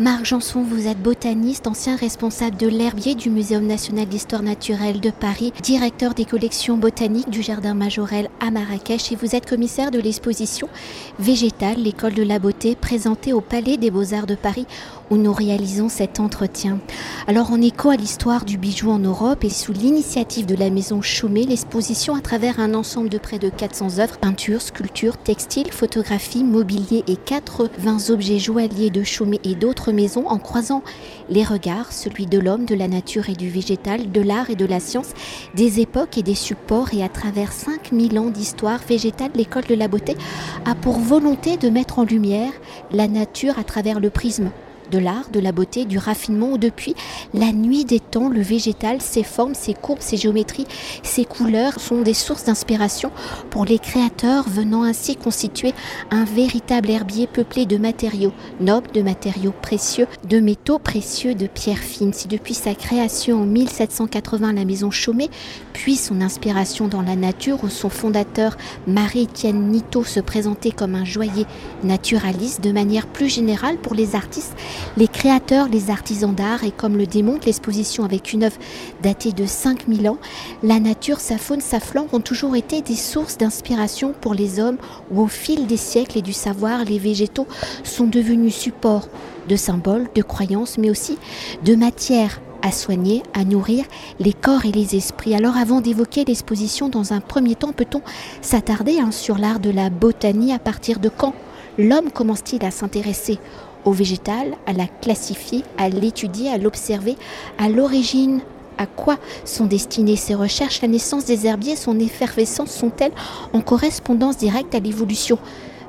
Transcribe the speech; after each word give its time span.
Marc 0.00 0.24
Janson, 0.24 0.62
vous 0.62 0.88
êtes 0.88 1.02
botaniste, 1.02 1.66
ancien 1.66 1.96
responsable 1.96 2.56
de 2.56 2.66
l'herbier 2.66 3.14
du 3.14 3.28
Muséum 3.28 3.66
national 3.66 4.06
d'histoire 4.06 4.42
naturelle 4.42 5.00
de 5.00 5.10
Paris, 5.10 5.52
directeur 5.62 6.14
des 6.14 6.24
collections 6.24 6.78
botaniques 6.78 7.28
du 7.28 7.42
Jardin 7.42 7.74
Majorel 7.74 8.30
à 8.40 8.50
Marrakech 8.50 9.12
et 9.12 9.16
vous 9.16 9.36
êtes 9.36 9.46
commissaire 9.46 9.90
de 9.90 10.00
l'exposition 10.00 10.70
Végétale, 11.18 11.76
l'école 11.76 12.14
de 12.14 12.22
la 12.22 12.38
beauté, 12.38 12.74
présentée 12.74 13.34
au 13.34 13.42
Palais 13.42 13.76
des 13.76 13.90
Beaux-Arts 13.90 14.26
de 14.26 14.34
Paris 14.34 14.66
où 15.10 15.16
nous 15.18 15.32
réalisons 15.32 15.90
cet 15.90 16.20
entretien. 16.20 16.78
Alors 17.26 17.52
en 17.52 17.60
écho 17.60 17.90
à 17.90 17.96
l'histoire 17.96 18.46
du 18.46 18.56
bijou 18.56 18.90
en 18.90 18.98
Europe 18.98 19.44
et 19.44 19.50
sous 19.50 19.74
l'initiative 19.74 20.46
de 20.46 20.56
la 20.56 20.70
maison 20.70 21.02
Chaumet, 21.02 21.44
l'exposition 21.44 22.14
à 22.14 22.22
travers 22.22 22.60
un 22.60 22.72
ensemble 22.72 23.10
de 23.10 23.18
près 23.18 23.38
de 23.38 23.50
400 23.50 23.98
œuvres, 23.98 24.16
peintures, 24.16 24.62
sculptures, 24.62 25.18
textiles, 25.18 25.70
photographies, 25.70 26.44
mobilier 26.44 27.04
et 27.06 27.16
80 27.16 28.08
objets 28.08 28.38
joailliers 28.38 28.88
de 28.88 29.04
Chaumet 29.04 29.40
et 29.44 29.54
d'autres 29.54 29.81
maisons 29.90 30.28
en 30.28 30.38
croisant 30.38 30.82
les 31.28 31.42
regards, 31.42 31.92
celui 31.92 32.26
de 32.26 32.38
l'homme, 32.38 32.66
de 32.66 32.74
la 32.74 32.86
nature 32.86 33.30
et 33.30 33.34
du 33.34 33.48
végétal, 33.48 34.12
de 34.12 34.20
l'art 34.20 34.50
et 34.50 34.54
de 34.54 34.66
la 34.66 34.78
science, 34.78 35.14
des 35.54 35.80
époques 35.80 36.18
et 36.18 36.22
des 36.22 36.34
supports 36.34 36.94
et 36.94 37.02
à 37.02 37.08
travers 37.08 37.52
5000 37.52 38.18
ans 38.18 38.30
d'histoire 38.30 38.80
végétale, 38.86 39.30
l'école 39.34 39.64
de 39.64 39.74
la 39.74 39.88
beauté 39.88 40.16
a 40.64 40.74
pour 40.74 40.98
volonté 40.98 41.56
de 41.56 41.70
mettre 41.70 41.98
en 41.98 42.04
lumière 42.04 42.52
la 42.92 43.08
nature 43.08 43.58
à 43.58 43.64
travers 43.64 43.98
le 43.98 44.10
prisme 44.10 44.50
de 44.92 44.98
l'art, 44.98 45.30
de 45.32 45.40
la 45.40 45.50
beauté, 45.50 45.84
du 45.84 45.98
raffinement, 45.98 46.52
où 46.52 46.58
depuis 46.58 46.94
la 47.34 47.50
nuit 47.52 47.84
des 47.84 47.98
temps, 47.98 48.28
le 48.28 48.42
végétal, 48.42 49.00
ses 49.00 49.24
formes, 49.24 49.54
ses 49.54 49.74
courbes, 49.74 50.00
ses 50.00 50.16
géométries, 50.16 50.66
ses 51.02 51.24
couleurs 51.24 51.80
sont 51.80 52.02
des 52.02 52.14
sources 52.14 52.44
d'inspiration 52.44 53.10
pour 53.50 53.64
les 53.64 53.78
créateurs, 53.78 54.48
venant 54.48 54.82
ainsi 54.84 55.16
constituer 55.16 55.72
un 56.10 56.24
véritable 56.24 56.90
herbier 56.90 57.26
peuplé 57.26 57.66
de 57.66 57.78
matériaux 57.78 58.32
nobles, 58.60 58.90
de 58.92 59.02
matériaux 59.02 59.54
précieux, 59.62 60.06
de 60.28 60.38
métaux 60.38 60.78
précieux, 60.78 61.34
de 61.34 61.46
pierres 61.46 61.78
fines. 61.78 62.12
Si 62.12 62.28
depuis 62.28 62.54
sa 62.54 62.74
création 62.74 63.42
en 63.42 63.46
1780, 63.46 64.52
la 64.52 64.64
maison 64.64 64.90
Chaumet 64.90 65.30
puis 65.72 65.96
son 65.96 66.20
inspiration 66.20 66.86
dans 66.86 67.02
la 67.02 67.16
nature, 67.16 67.64
où 67.64 67.68
son 67.68 67.88
fondateur 67.88 68.56
Marie-Étienne 68.86 69.70
Nito 69.70 70.04
se 70.04 70.20
présentait 70.20 70.70
comme 70.70 70.94
un 70.94 71.04
joaillier 71.04 71.46
naturaliste 71.82 72.62
de 72.62 72.72
manière 72.72 73.06
plus 73.06 73.28
générale 73.28 73.78
pour 73.78 73.94
les 73.94 74.14
artistes, 74.14 74.54
les 74.96 75.08
créateurs, 75.08 75.68
les 75.68 75.90
artisans 75.90 76.34
d'art, 76.34 76.64
et 76.64 76.70
comme 76.70 76.96
le 76.96 77.06
démontre 77.06 77.46
l'exposition 77.46 78.04
avec 78.04 78.32
une 78.32 78.44
œuvre 78.44 78.58
datée 79.02 79.32
de 79.32 79.46
5000 79.46 80.08
ans, 80.08 80.18
la 80.62 80.80
nature, 80.80 81.20
sa 81.20 81.38
faune, 81.38 81.60
sa 81.60 81.80
flore 81.80 82.06
ont 82.12 82.20
toujours 82.20 82.56
été 82.56 82.82
des 82.82 82.96
sources 82.96 83.38
d'inspiration 83.38 84.14
pour 84.20 84.34
les 84.34 84.60
hommes, 84.60 84.78
où 85.10 85.22
au 85.22 85.28
fil 85.28 85.66
des 85.66 85.76
siècles 85.76 86.18
et 86.18 86.22
du 86.22 86.32
savoir, 86.32 86.84
les 86.84 86.98
végétaux 86.98 87.46
sont 87.84 88.06
devenus 88.06 88.54
supports 88.54 89.08
de 89.48 89.56
symboles, 89.56 90.08
de 90.14 90.22
croyances, 90.22 90.78
mais 90.78 90.90
aussi 90.90 91.18
de 91.64 91.74
matières 91.74 92.40
à 92.62 92.70
soigner, 92.70 93.22
à 93.34 93.44
nourrir 93.44 93.84
les 94.20 94.32
corps 94.32 94.64
et 94.64 94.72
les 94.72 94.94
esprits. 94.94 95.34
Alors 95.34 95.56
avant 95.56 95.80
d'évoquer 95.80 96.24
l'exposition, 96.24 96.88
dans 96.88 97.12
un 97.12 97.20
premier 97.20 97.56
temps, 97.56 97.72
peut-on 97.72 98.02
s'attarder 98.40 99.00
hein, 99.00 99.10
sur 99.10 99.36
l'art 99.36 99.58
de 99.58 99.70
la 99.70 99.90
botanie? 99.90 100.52
À 100.52 100.58
partir 100.58 101.00
de 101.00 101.08
quand 101.08 101.34
l'homme 101.76 102.10
commence-t-il 102.12 102.64
à 102.64 102.70
s'intéresser 102.70 103.38
au 103.84 103.92
végétal, 103.92 104.56
à 104.66 104.72
la 104.72 104.86
classifier, 104.86 105.64
à 105.78 105.88
l'étudier, 105.88 106.50
à 106.50 106.58
l'observer, 106.58 107.16
à 107.58 107.68
l'origine 107.68 108.40
à 108.78 108.86
quoi 108.86 109.18
sont 109.44 109.66
destinées 109.66 110.16
ces 110.16 110.34
recherches 110.34 110.82
La 110.82 110.88
naissance 110.88 111.24
des 111.24 111.46
herbiers, 111.46 111.76
son 111.76 111.98
effervescence 111.98 112.70
sont-elles 112.70 113.12
en 113.52 113.60
correspondance 113.60 114.38
directe 114.38 114.74
à 114.74 114.80
l'évolution 114.80 115.38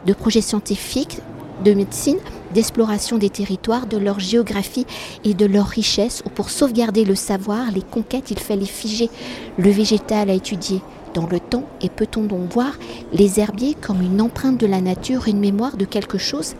de 0.05 0.13
projets 0.13 0.41
scientifiques, 0.41 1.19
de 1.63 1.73
médecine, 1.73 2.17
d'exploration 2.53 3.17
des 3.17 3.29
territoires, 3.29 3.87
de 3.87 3.97
leur 3.97 4.19
géographie 4.19 4.85
et 5.23 5.33
de 5.33 5.45
leur 5.45 5.67
richesse, 5.67 6.23
où 6.25 6.29
pour 6.29 6.49
sauvegarder 6.49 7.05
le 7.05 7.15
savoir, 7.15 7.71
les 7.71 7.81
conquêtes, 7.81 8.31
il 8.31 8.39
fallait 8.39 8.65
figer 8.65 9.09
le 9.57 9.69
végétal 9.69 10.29
à 10.29 10.33
étudier 10.33 10.81
dans 11.13 11.27
le 11.27 11.39
temps, 11.39 11.63
et 11.81 11.89
peut-on 11.89 12.23
donc 12.23 12.51
voir 12.51 12.73
les 13.13 13.39
herbiers 13.39 13.75
comme 13.79 14.01
une 14.01 14.19
empreinte 14.19 14.59
de 14.59 14.65
la 14.65 14.81
nature, 14.81 15.27
une 15.27 15.39
mémoire 15.39 15.77
de 15.77 15.85
quelque 15.85 16.17
chose 16.17 16.55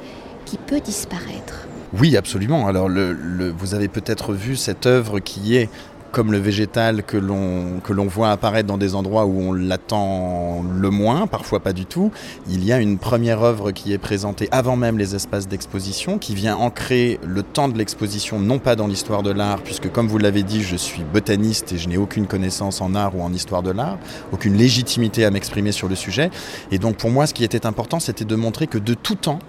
qui 0.46 0.58
peut 0.58 0.80
disparaître 0.80 1.68
oui, 2.00 2.18
absolument. 2.18 2.66
Alors, 2.66 2.90
vous 2.90 3.76
avez 3.76 3.88
peut-être 3.88 4.34
vu 4.34 4.56
cette 4.56 4.88
œuvre 4.88 5.20
qui 5.20 5.56
est 5.56 5.70
comme 6.12 6.32
le 6.32 6.38
végétal 6.38 7.04
que 7.04 7.18
l'on 7.18 7.80
que 7.84 7.92
l'on 7.92 8.06
voit 8.06 8.30
apparaître 8.30 8.68
dans 8.68 8.78
des 8.78 8.94
endroits 8.94 9.26
où 9.26 9.42
on 9.42 9.52
l'attend 9.52 10.64
le 10.64 10.90
moins, 10.92 11.26
parfois 11.26 11.60
pas 11.60 11.74
du 11.74 11.88
tout. 11.88 12.12
Il 12.48 12.64
y 12.64 12.72
a 12.72 12.80
une 12.80 13.00
première 13.00 13.42
œuvre 13.42 13.72
qui 13.72 13.94
est 13.94 13.98
présentée 13.98 14.48
avant 14.52 14.76
même 14.76 15.00
les 15.00 15.16
espaces 15.16 15.48
d'exposition, 15.48 16.20
qui 16.20 16.36
vient 16.36 16.56
ancrer 16.56 17.20
le 17.26 17.42
temps 17.42 17.68
de 17.68 17.78
l'exposition 17.78 18.40
non 18.40 18.60
pas 18.60 18.76
dans 18.76 18.86
l'histoire 18.86 19.24
de 19.24 19.32
l'art, 19.32 19.62
puisque 19.62 19.92
comme 19.92 20.08
vous 20.08 20.20
l'avez 20.20 20.44
dit, 20.44 20.62
je 20.62 20.76
suis 20.76 21.04
botaniste 21.04 21.74
et 21.74 21.80
je 21.80 21.90
n'ai 21.90 21.98
aucune 21.98 22.28
connaissance 22.28 22.80
en 22.80 22.94
art 22.94 23.16
ou 23.18 23.24
en 23.24 23.34
histoire 23.34 23.64
de 23.64 23.72
l'art, 23.72 23.98
aucune 24.32 24.56
légitimité 24.56 25.26
à 25.26 25.32
m'exprimer 25.32 25.72
sur 25.72 25.88
le 25.90 25.96
sujet. 25.96 26.30
Et 26.72 26.78
donc 26.78 26.98
pour 26.98 27.10
moi, 27.10 27.26
ce 27.26 27.34
qui 27.34 27.44
était 27.44 27.66
important, 27.66 28.00
c'était 28.00 28.26
de 28.26 28.36
montrer 28.36 28.68
que 28.68 28.78
de 28.78 28.94
tout 28.94 29.16
temps, 29.16 29.40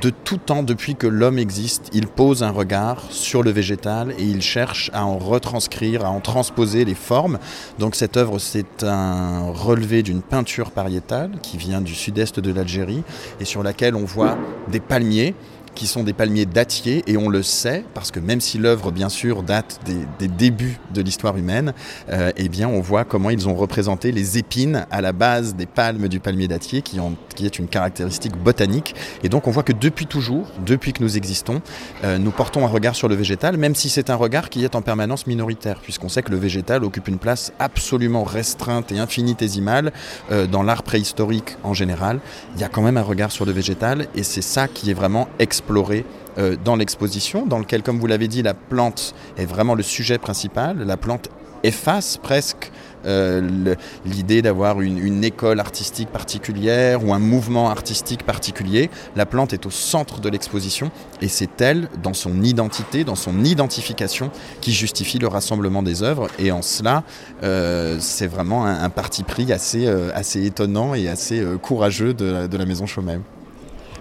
de 0.00 0.10
tout 0.10 0.38
temps, 0.38 0.62
depuis 0.62 0.94
que 0.94 1.06
l'homme 1.06 1.38
existe, 1.38 1.90
il 1.92 2.06
pose 2.06 2.42
un 2.42 2.50
regard 2.50 3.02
sur 3.10 3.42
le 3.42 3.50
végétal 3.50 4.12
et 4.18 4.24
il 4.24 4.42
cherche 4.42 4.90
à 4.94 5.04
en 5.04 5.18
retranscrire, 5.18 6.04
à 6.04 6.10
en 6.10 6.20
transposer 6.20 6.84
les 6.84 6.94
formes. 6.94 7.38
Donc 7.78 7.94
cette 7.94 8.16
œuvre, 8.16 8.38
c'est 8.38 8.84
un 8.84 9.50
relevé 9.50 10.02
d'une 10.02 10.22
peinture 10.22 10.70
pariétale 10.70 11.32
qui 11.42 11.56
vient 11.56 11.80
du 11.80 11.94
sud-est 11.94 12.40
de 12.40 12.52
l'Algérie 12.52 13.02
et 13.40 13.44
sur 13.44 13.62
laquelle 13.62 13.94
on 13.94 14.04
voit 14.04 14.38
des 14.68 14.80
palmiers 14.80 15.34
qui 15.74 15.86
sont 15.86 16.02
des 16.02 16.12
palmiers 16.12 16.46
dattiers, 16.46 17.02
et 17.06 17.16
on 17.16 17.28
le 17.28 17.42
sait, 17.42 17.84
parce 17.94 18.10
que 18.10 18.20
même 18.20 18.40
si 18.40 18.58
l'œuvre, 18.58 18.90
bien 18.90 19.08
sûr, 19.08 19.42
date 19.42 19.80
des, 20.18 20.28
débuts 20.28 20.78
de 20.94 21.02
l'histoire 21.02 21.36
humaine, 21.36 21.72
euh, 22.10 22.32
eh 22.36 22.48
bien, 22.48 22.68
on 22.68 22.80
voit 22.80 23.04
comment 23.04 23.30
ils 23.30 23.48
ont 23.48 23.54
représenté 23.54 24.12
les 24.12 24.38
épines 24.38 24.86
à 24.90 25.00
la 25.00 25.12
base 25.12 25.54
des 25.54 25.66
palmes 25.66 26.08
du 26.08 26.20
palmier 26.20 26.48
dattier, 26.48 26.82
qui, 26.82 27.00
ont, 27.00 27.16
qui 27.34 27.46
est 27.46 27.58
une 27.58 27.68
caractéristique 27.68 28.36
botanique. 28.36 28.94
Et 29.22 29.28
donc, 29.28 29.46
on 29.46 29.50
voit 29.50 29.62
que 29.62 29.72
depuis 29.72 30.06
toujours, 30.06 30.46
depuis 30.64 30.92
que 30.92 31.02
nous 31.02 31.16
existons, 31.16 31.60
euh, 32.04 32.18
nous 32.18 32.30
portons 32.30 32.64
un 32.64 32.68
regard 32.68 32.94
sur 32.94 33.08
le 33.08 33.14
végétal, 33.14 33.56
même 33.56 33.74
si 33.74 33.88
c'est 33.88 34.10
un 34.10 34.16
regard 34.16 34.50
qui 34.50 34.64
est 34.64 34.74
en 34.74 34.82
permanence 34.82 35.26
minoritaire, 35.26 35.80
puisqu'on 35.80 36.08
sait 36.08 36.22
que 36.22 36.30
le 36.30 36.38
végétal 36.38 36.84
occupe 36.84 37.08
une 37.08 37.18
place 37.18 37.52
absolument 37.58 38.24
restreinte 38.24 38.92
et 38.92 38.98
infinitésimale 38.98 39.92
euh, 40.30 40.46
dans 40.46 40.62
l'art 40.62 40.82
préhistorique 40.82 41.56
en 41.62 41.74
général. 41.74 42.20
Il 42.54 42.60
y 42.60 42.64
a 42.64 42.68
quand 42.68 42.82
même 42.82 42.96
un 42.96 43.02
regard 43.02 43.32
sur 43.32 43.44
le 43.44 43.52
végétal, 43.52 44.06
et 44.14 44.22
c'est 44.22 44.42
ça 44.42 44.68
qui 44.68 44.90
est 44.90 44.94
vraiment 44.94 45.28
exploré 45.62 46.04
euh, 46.38 46.56
dans 46.64 46.76
l'exposition, 46.76 47.46
dans 47.46 47.58
lequel, 47.58 47.82
comme 47.82 47.98
vous 47.98 48.06
l'avez 48.06 48.28
dit, 48.28 48.42
la 48.42 48.54
plante 48.54 49.14
est 49.36 49.44
vraiment 49.44 49.74
le 49.74 49.82
sujet 49.82 50.18
principal. 50.18 50.78
La 50.84 50.96
plante 50.96 51.28
efface 51.62 52.16
presque 52.16 52.72
euh, 53.06 53.74
l'idée 54.04 54.42
d'avoir 54.42 54.80
une, 54.80 55.22
école 55.22 55.60
artistique 55.60 56.08
particulière 56.08 57.04
ou 57.04 57.14
un 57.14 57.20
mouvement 57.20 57.70
artistique 57.70 58.24
particulier. 58.24 58.90
La 59.14 59.26
plante 59.26 59.52
est 59.52 59.66
au 59.66 59.70
centre 59.70 60.20
de 60.20 60.28
l'exposition 60.28 60.90
et 61.20 61.28
c'est 61.28 61.60
elle, 61.60 61.88
dans 62.02 62.14
son 62.14 62.42
identité, 62.42 63.04
dans 63.04 63.14
son 63.14 63.44
identification, 63.44 64.30
qui 64.60 64.72
justifie 64.72 65.18
le 65.18 65.28
rassemblement 65.28 65.84
des 65.84 66.02
œuvres. 66.02 66.28
Et 66.40 66.50
en 66.50 66.62
cela, 66.62 67.04
euh, 67.44 67.98
c'est 68.00 68.26
vraiment 68.26 68.66
un, 68.66 68.90
parti 68.90 69.22
pris 69.22 69.52
assez, 69.52 69.86
assez 69.86 70.44
étonnant 70.44 70.94
et 70.94 71.08
assez 71.08 71.44
courageux 71.62 72.14
de, 72.14 72.48
de 72.48 72.56
la 72.56 72.66
maison 72.66 72.86
Chaumet. 72.86 73.20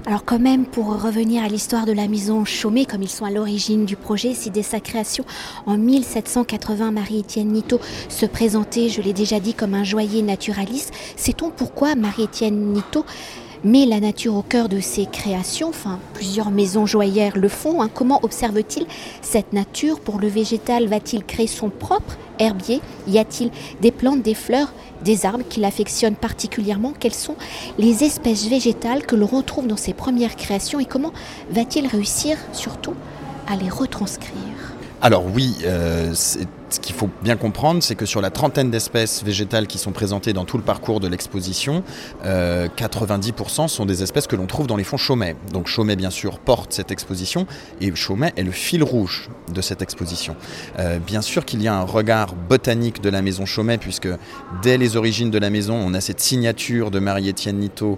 Alors 0.08 0.26
quand 0.26 0.40
même, 0.40 0.66
pour 0.66 1.00
revenir 1.00 1.44
à 1.44 1.48
l'histoire 1.48 1.86
de 1.86 1.92
la 1.92 2.08
maison 2.08 2.44
Chaumet, 2.44 2.86
comme 2.86 3.04
ils 3.04 3.10
sont 3.10 3.26
à 3.26 3.30
l'origine 3.30 3.86
du 3.86 3.96
projet, 3.96 4.34
si 4.34 4.50
dès 4.50 4.64
sa 4.64 4.80
création 4.80 5.24
en 5.68 5.78
1780, 5.78 6.90
Marie-Étienne 6.90 7.50
Nito 7.50 7.80
se 8.10 8.26
présentait, 8.26 8.90
je 8.90 9.02
l'ai 9.02 9.14
déjà 9.14 9.40
dit, 9.40 9.54
comme 9.54 9.76
un 9.76 9.84
joaillier 9.84 10.24
naturaliste, 10.24 10.92
sait-on 11.16 11.52
pourquoi 11.52 11.94
Marie-Étienne 11.94 12.74
Nito 12.74 13.06
met 13.64 13.86
la 13.86 14.00
nature 14.00 14.36
au 14.36 14.42
cœur 14.42 14.70
de 14.70 14.80
ses 14.80 15.06
créations? 15.06 15.70
Enfin, 15.70 16.00
plusieurs 16.16 16.50
maisons 16.50 16.88
joaillères 16.88 17.38
le 17.38 17.48
font. 17.48 17.84
Hein. 17.84 17.90
Comment 17.94 18.22
observe-t-il 18.24 18.88
cette 19.22 19.54
nature? 19.54 20.00
Pour 20.00 20.20
le 20.20 20.28
végétal, 20.28 20.88
va-t-il 20.88 21.24
créer 21.24 21.46
son 21.46 21.70
propre 21.70 22.18
herbier? 22.42 22.82
Y 23.08 23.18
a-t-il 23.18 23.52
des 23.82 23.92
plantes, 23.92 24.22
des 24.22 24.34
fleurs, 24.34 24.74
des 25.04 25.26
arbres 25.26 25.46
qu'il 25.48 25.64
affectionne 25.64 26.16
particulièrement? 26.16 26.94
Quelles 27.00 27.14
sont 27.14 27.36
les 27.78 28.04
espèces 28.04 28.48
végétales 28.48 29.06
que 29.06 29.16
l'on 29.16 29.28
retrouve 29.28 29.68
dans 29.68 29.78
ses 29.78 29.94
premières 29.94 30.36
créations 30.36 30.80
et 30.80 30.86
comment 30.86 31.14
va-t-il 31.50 31.88
réussir 31.88 32.38
surtout 32.54 32.96
à 33.48 33.56
les 33.56 33.70
retranscrire? 33.70 34.51
Alors 35.02 35.26
oui, 35.26 35.56
euh, 35.66 36.14
ce 36.14 36.80
qu'il 36.80 36.94
faut 36.94 37.10
bien 37.24 37.36
comprendre, 37.36 37.82
c'est 37.82 37.96
que 37.96 38.06
sur 38.06 38.22
la 38.22 38.30
trentaine 38.30 38.70
d'espèces 38.70 39.24
végétales 39.24 39.66
qui 39.66 39.80
sont 39.80 39.92
présentées 39.92 40.32
dans 40.32 40.46
tout 40.46 40.58
le 40.58 40.64
parcours 40.64 41.00
de 41.00 41.08
l'exposition, 41.08 41.84
90% 42.24 43.64
euh, 43.64 43.68
sont 43.68 43.86
des 43.88 44.04
espèces 44.04 44.28
que 44.28 44.36
l'on 44.36 44.46
trouve 44.46 44.68
dans 44.68 44.76
les 44.76 44.84
fonds 44.84 44.98
Chaumet. 44.98 45.36
Donc 45.52 45.66
Chaumet, 45.66 45.96
bien 45.96 46.12
sûr, 46.12 46.38
porte 46.38 46.72
cette 46.72 46.92
exposition 46.92 47.48
et 47.82 47.94
Chaumet 47.96 48.32
est 48.38 48.44
le 48.44 48.52
fil 48.52 48.84
rouge 48.84 49.30
de 49.52 49.62
cette 49.62 49.82
exposition. 49.82 50.36
Euh, 50.78 51.00
bien 51.00 51.24
sûr 51.24 51.46
qu'il 51.46 51.64
y 51.64 51.68
a 51.68 51.74
un 51.74 51.84
regard 51.84 52.36
botanique 52.36 53.02
de 53.02 53.10
la 53.10 53.24
maison 53.24 53.48
Chaumet, 53.48 53.80
puisque 53.80 54.10
dès 54.62 54.78
les 54.78 54.98
origines 54.98 55.32
de 55.32 55.40
la 55.40 55.50
maison, 55.50 55.74
on 55.74 55.96
a 55.96 56.02
cette 56.02 56.20
signature 56.20 56.92
de 56.92 57.00
Marie-Étienne 57.00 57.58
Nito 57.58 57.98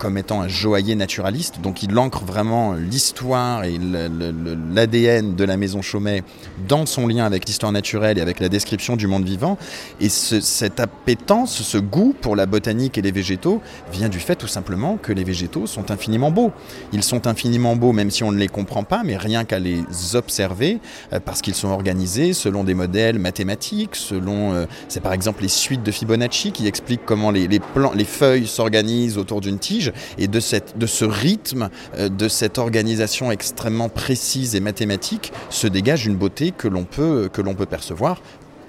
comme 0.00 0.16
étant 0.18 0.40
un 0.40 0.48
joaillier 0.48 0.96
naturaliste. 0.96 1.60
Donc 1.60 1.82
il 1.82 1.96
ancre 1.98 2.24
vraiment 2.24 2.72
l'histoire 2.72 3.64
et 3.64 3.78
l'ADN 3.78 5.36
de 5.36 5.44
la 5.44 5.56
maison 5.56 5.82
Chaumet 5.82 6.24
dans 6.66 6.86
son 6.86 7.06
lien 7.06 7.24
avec 7.24 7.46
l'histoire 7.46 7.70
naturelle 7.70 8.18
et 8.18 8.22
avec 8.22 8.40
la 8.40 8.48
description 8.48 8.96
du 8.96 9.06
monde 9.06 9.24
vivant. 9.24 9.58
Et 10.00 10.08
cette 10.08 10.80
appétence, 10.80 11.62
ce 11.62 11.78
goût 11.78 12.14
pour 12.18 12.34
la 12.34 12.46
botanique 12.46 12.96
et 12.96 13.02
les 13.02 13.12
végétaux 13.12 13.60
vient 13.92 14.08
du 14.08 14.18
fait 14.18 14.36
tout 14.36 14.48
simplement 14.48 14.96
que 14.96 15.12
les 15.12 15.22
végétaux 15.22 15.66
sont 15.66 15.90
infiniment 15.90 16.30
beaux. 16.30 16.50
Ils 16.92 17.04
sont 17.04 17.26
infiniment 17.26 17.76
beaux 17.76 17.92
même 17.92 18.10
si 18.10 18.24
on 18.24 18.32
ne 18.32 18.38
les 18.38 18.48
comprend 18.48 18.82
pas, 18.82 19.02
mais 19.04 19.18
rien 19.18 19.44
qu'à 19.44 19.58
les 19.58 19.84
observer, 20.14 20.80
euh, 21.12 21.20
parce 21.20 21.42
qu'ils 21.42 21.54
sont 21.54 21.68
organisés 21.68 22.32
selon 22.32 22.64
des 22.64 22.74
modèles 22.74 23.18
mathématiques, 23.18 23.96
selon, 23.96 24.54
euh, 24.54 24.64
c'est 24.88 25.00
par 25.00 25.12
exemple 25.12 25.42
les 25.42 25.48
suites 25.48 25.82
de 25.82 25.90
Fibonacci 25.90 26.52
qui 26.52 26.66
expliquent 26.66 27.04
comment 27.04 27.30
les, 27.30 27.46
les, 27.46 27.60
les 27.94 28.04
feuilles 28.04 28.46
s'organisent 28.46 29.18
autour 29.18 29.42
d'une 29.42 29.58
tige, 29.58 29.89
et 30.18 30.28
de, 30.28 30.40
ce 30.40 31.04
rythme, 31.04 31.70
euh, 31.96 32.08
de 32.08 32.28
cette 32.28 32.58
organisation 32.58 33.30
extrêmement 33.30 33.88
précise 33.88 34.54
et 34.54 34.60
mathématique, 34.60 35.32
se 35.48 35.66
dégage 35.66 36.06
une 36.06 36.16
beauté 36.16 36.52
que 36.52 36.68
l'on 36.68 36.84
peut 36.84 37.30
percevoir 37.68 38.20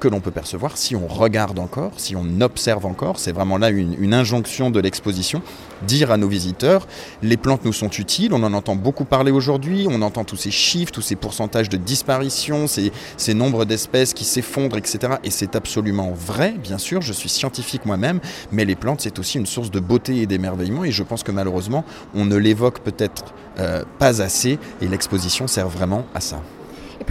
que 0.01 0.07
l'on 0.07 0.19
peut 0.19 0.31
percevoir 0.31 0.77
si 0.77 0.95
on 0.95 1.07
regarde 1.07 1.59
encore, 1.59 1.93
si 1.95 2.15
on 2.15 2.41
observe 2.41 2.85
encore. 2.85 3.19
C'est 3.19 3.31
vraiment 3.31 3.57
là 3.57 3.69
une, 3.69 4.13
injonction 4.13 4.71
de 4.71 4.79
l'exposition. 4.81 5.41
Dire 5.83 6.11
à 6.11 6.17
nos 6.17 6.27
visiteurs, 6.27 6.87
les 7.21 7.37
plantes 7.37 7.63
nous 7.63 7.71
sont 7.71 7.89
utiles, 7.89 8.33
on 8.33 8.43
en 8.43 8.53
entend 8.53 8.75
beaucoup 8.75 9.05
parler 9.05 9.31
aujourd'hui, 9.31 9.87
on 9.89 10.01
entend 10.01 10.25
tous 10.25 10.35
ces 10.35 10.51
chiffres, 10.51 10.91
tous 10.91 11.01
ces 11.01 11.15
pourcentages 11.15 11.69
de 11.69 11.77
disparition, 11.77 12.65
ces, 12.67 13.33
nombres 13.33 13.63
d'espèces 13.63 14.13
qui 14.13 14.25
s'effondrent, 14.25 14.77
etc. 14.77 15.13
Et 15.23 15.29
c'est 15.29 15.55
absolument 15.55 16.11
vrai, 16.11 16.55
bien 16.61 16.77
sûr, 16.77 17.01
je 17.01 17.13
suis 17.13 17.29
scientifique 17.29 17.85
moi-même, 17.85 18.19
mais 18.51 18.65
les 18.65 18.75
plantes, 18.75 19.01
c'est 19.01 19.19
aussi 19.19 19.37
une 19.37 19.45
source 19.45 19.71
de 19.71 19.79
beauté 19.79 20.17
et 20.17 20.25
d'émerveillement, 20.25 20.83
et 20.83 20.91
je 20.91 21.03
pense 21.03 21.23
que 21.23 21.31
malheureusement, 21.31 21.85
on 22.13 22.25
ne 22.25 22.35
l'évoque 22.35 22.81
peut-être 22.81 23.33
euh, 23.59 23.83
pas 23.99 24.21
assez, 24.21 24.59
et 24.81 24.87
l'exposition 24.87 25.47
sert 25.47 25.69
vraiment 25.69 26.05
à 26.13 26.21
ça. 26.21 26.41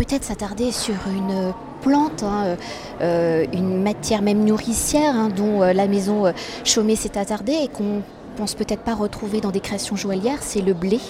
Peut-être 0.00 0.25
s'attarder 0.25 0.73
sur 0.73 0.94
une 1.14 1.52
plante, 1.82 2.23
hein, 2.23 2.44
euh, 2.47 2.56
euh, 3.02 3.47
une 3.52 3.82
matière 3.82 4.23
même 4.23 4.47
nourricière 4.47 5.14
hein, 5.14 5.29
dont 5.29 5.62
euh, 5.62 5.75
la 5.75 5.87
maison 5.88 6.32
Chaumet 6.64 6.97
s'est 6.97 7.19
attardée 7.19 7.52
et 7.64 7.69
qu'on 7.69 8.00
pense 8.35 8.55
peut-être 8.55 8.81
pas 8.81 8.94
retrouver 8.94 9.43
dans 9.43 9.50
des 9.50 9.61
créations 9.61 9.97
joaillières, 9.97 10.38
c'est 10.41 10.62
le 10.62 10.73
blé. 10.73 11.00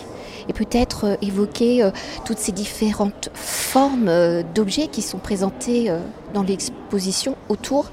Et 0.49 0.53
peut-être 0.53 1.19
évoquer 1.23 1.89
toutes 2.25 2.39
ces 2.39 2.51
différentes 2.51 3.31
formes 3.33 4.11
d'objets 4.57 4.89
qui 4.89 5.03
sont 5.03 5.19
présentés 5.19 5.95
dans 6.35 6.43
l'exposition 6.43 7.37
autour 7.49 7.93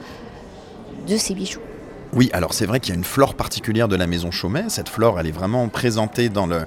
de 1.07 1.15
ces 1.15 1.35
bijoux. 1.35 1.59
Oui, 2.13 2.29
alors 2.31 2.53
c'est 2.53 2.65
vrai 2.65 2.79
qu'il 2.79 2.93
y 2.93 2.95
a 2.95 2.97
une 2.97 3.03
flore 3.03 3.35
particulière 3.35 3.87
de 3.87 3.95
la 3.95 4.07
maison 4.07 4.31
Chaumet. 4.31 4.65
Cette 4.69 4.87
flore, 4.87 5.19
elle 5.19 5.27
est 5.27 5.31
vraiment 5.31 5.67
présentée 5.67 6.29
dans 6.29 6.47
le, 6.47 6.65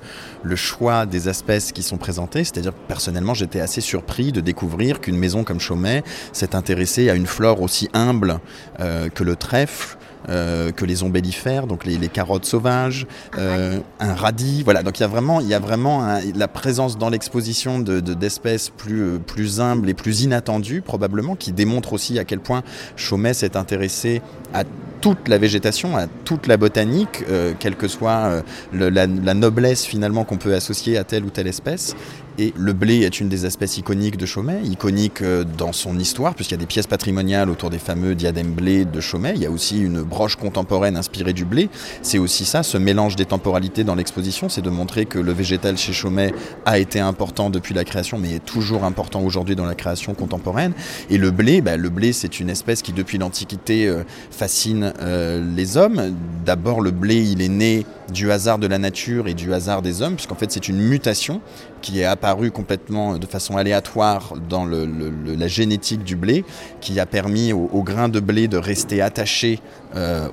choix 0.56 1.06
des 1.06 1.28
espèces 1.28 1.72
qui 1.72 1.82
sont 1.82 1.96
présentées. 1.96 2.44
C'est-à-dire, 2.44 2.72
personnellement, 2.74 3.32
j'étais 3.32 3.60
assez 3.60 3.80
surpris 3.80 4.32
de 4.32 4.40
découvrir 4.40 5.00
qu'une 5.00 5.16
maison 5.16 5.42
comme 5.42 5.58
Chaumet 5.58 6.02
s'est 6.32 6.54
intéressée 6.54 7.08
à 7.08 7.14
une 7.14 7.26
flore 7.26 7.62
aussi 7.62 7.88
humble 7.94 8.38
euh, 8.80 9.08
que 9.08 9.24
le 9.24 9.34
trèfle, 9.34 9.96
euh, 10.28 10.72
que 10.72 10.84
les 10.84 11.02
ombellifères, 11.02 11.66
donc 11.66 11.86
les, 11.86 11.96
carottes 12.08 12.44
sauvages, 12.44 13.06
euh, 13.38 13.80
un 13.98 14.14
radis. 14.14 14.62
Voilà, 14.62 14.82
donc 14.82 14.98
il 14.98 15.02
y 15.02 15.04
a 15.04 15.08
vraiment, 15.08 15.40
il 15.40 15.48
y 15.48 15.54
a 15.54 15.58
vraiment 15.58 16.20
la 16.34 16.48
présence 16.48 16.98
dans 16.98 17.08
l'exposition 17.08 17.78
d'espèces 17.78 18.66
de, 18.66 18.72
plus, 18.72 19.18
plus 19.18 19.60
humbles 19.60 19.88
et 19.88 19.94
plus 19.94 20.22
inattendues, 20.22 20.82
probablement, 20.82 21.34
qui 21.34 21.52
démontre 21.52 21.94
aussi 21.94 22.18
à 22.18 22.24
quel 22.24 22.40
point 22.40 22.62
Chaumet 22.96 23.32
s'est 23.32 23.56
intéressé 23.56 24.20
à 24.52 24.64
toute 25.00 25.28
la 25.28 25.38
végétation, 25.38 25.96
à 25.96 26.06
toute 26.06 26.46
la 26.46 26.56
botanique, 26.56 27.24
quelle 27.58 27.76
que 27.76 27.88
soit 27.88 28.42
la, 28.72 29.06
noblesse 29.06 29.84
finalement 29.84 30.24
qu'on 30.24 30.36
peut 30.36 30.54
associer 30.54 30.98
à 30.98 31.04
telle 31.04 31.24
ou 31.24 31.30
telle 31.30 31.46
espèce. 31.46 31.96
Et 32.38 32.52
le 32.56 32.72
blé 32.72 33.00
est 33.00 33.20
une 33.20 33.28
des 33.28 33.46
espèces 33.46 33.78
iconiques 33.78 34.16
de 34.16 34.26
Chaumet, 34.26 34.60
iconique 34.64 35.22
euh, 35.22 35.44
dans 35.44 35.72
son 35.72 35.98
histoire, 35.98 36.34
puisqu'il 36.34 36.54
y 36.54 36.58
a 36.58 36.60
des 36.60 36.66
pièces 36.66 36.86
patrimoniales 36.86 37.50
autour 37.50 37.70
des 37.70 37.78
fameux 37.78 38.14
diadèmes 38.14 38.52
blé 38.52 38.84
de 38.84 39.00
Chaumet. 39.00 39.32
Il 39.36 39.42
y 39.42 39.46
a 39.46 39.50
aussi 39.50 39.80
une 39.80 40.02
broche 40.02 40.36
contemporaine 40.36 40.96
inspirée 40.96 41.32
du 41.32 41.44
blé. 41.44 41.68
C'est 42.02 42.18
aussi 42.18 42.44
ça, 42.44 42.62
ce 42.62 42.78
mélange 42.78 43.16
des 43.16 43.26
temporalités 43.26 43.84
dans 43.84 43.94
l'exposition, 43.94 44.48
c'est 44.48 44.62
de 44.62 44.70
montrer 44.70 45.06
que 45.06 45.18
le 45.18 45.32
végétal 45.32 45.76
chez 45.76 45.92
Chaumet 45.92 46.32
a 46.64 46.78
été 46.78 47.00
important 47.00 47.50
depuis 47.50 47.74
la 47.74 47.84
création, 47.84 48.18
mais 48.18 48.34
est 48.34 48.44
toujours 48.44 48.84
important 48.84 49.22
aujourd'hui 49.22 49.56
dans 49.56 49.66
la 49.66 49.74
création 49.74 50.14
contemporaine. 50.14 50.72
Et 51.10 51.18
le 51.18 51.30
blé, 51.30 51.60
bah, 51.60 51.76
le 51.76 51.88
blé, 51.88 52.12
c'est 52.12 52.40
une 52.40 52.50
espèce 52.50 52.82
qui 52.82 52.92
depuis 52.92 53.18
l'Antiquité 53.18 53.86
euh, 53.86 54.04
fascine 54.30 54.92
euh, 55.00 55.44
les 55.56 55.76
hommes. 55.76 56.14
D'abord, 56.44 56.80
le 56.80 56.90
blé, 56.90 57.16
il 57.16 57.42
est 57.42 57.48
né 57.48 57.86
du 58.10 58.30
hasard 58.30 58.58
de 58.58 58.66
la 58.66 58.78
nature 58.78 59.28
et 59.28 59.34
du 59.34 59.52
hasard 59.52 59.82
des 59.82 60.02
hommes, 60.02 60.14
puisqu'en 60.14 60.34
fait 60.34 60.50
c'est 60.50 60.68
une 60.68 60.78
mutation 60.78 61.40
qui 61.82 62.00
est 62.00 62.04
apparue 62.04 62.50
complètement 62.50 63.18
de 63.18 63.26
façon 63.26 63.56
aléatoire 63.56 64.34
dans 64.48 64.66
la 64.66 65.48
génétique 65.48 66.04
du 66.04 66.16
blé, 66.16 66.44
qui 66.80 67.00
a 67.00 67.06
permis 67.06 67.52
au, 67.52 67.82
grain 67.82 68.08
de 68.08 68.20
blé 68.20 68.48
de 68.48 68.58
rester 68.58 69.00
attaché 69.00 69.60
euh, 69.96 70.28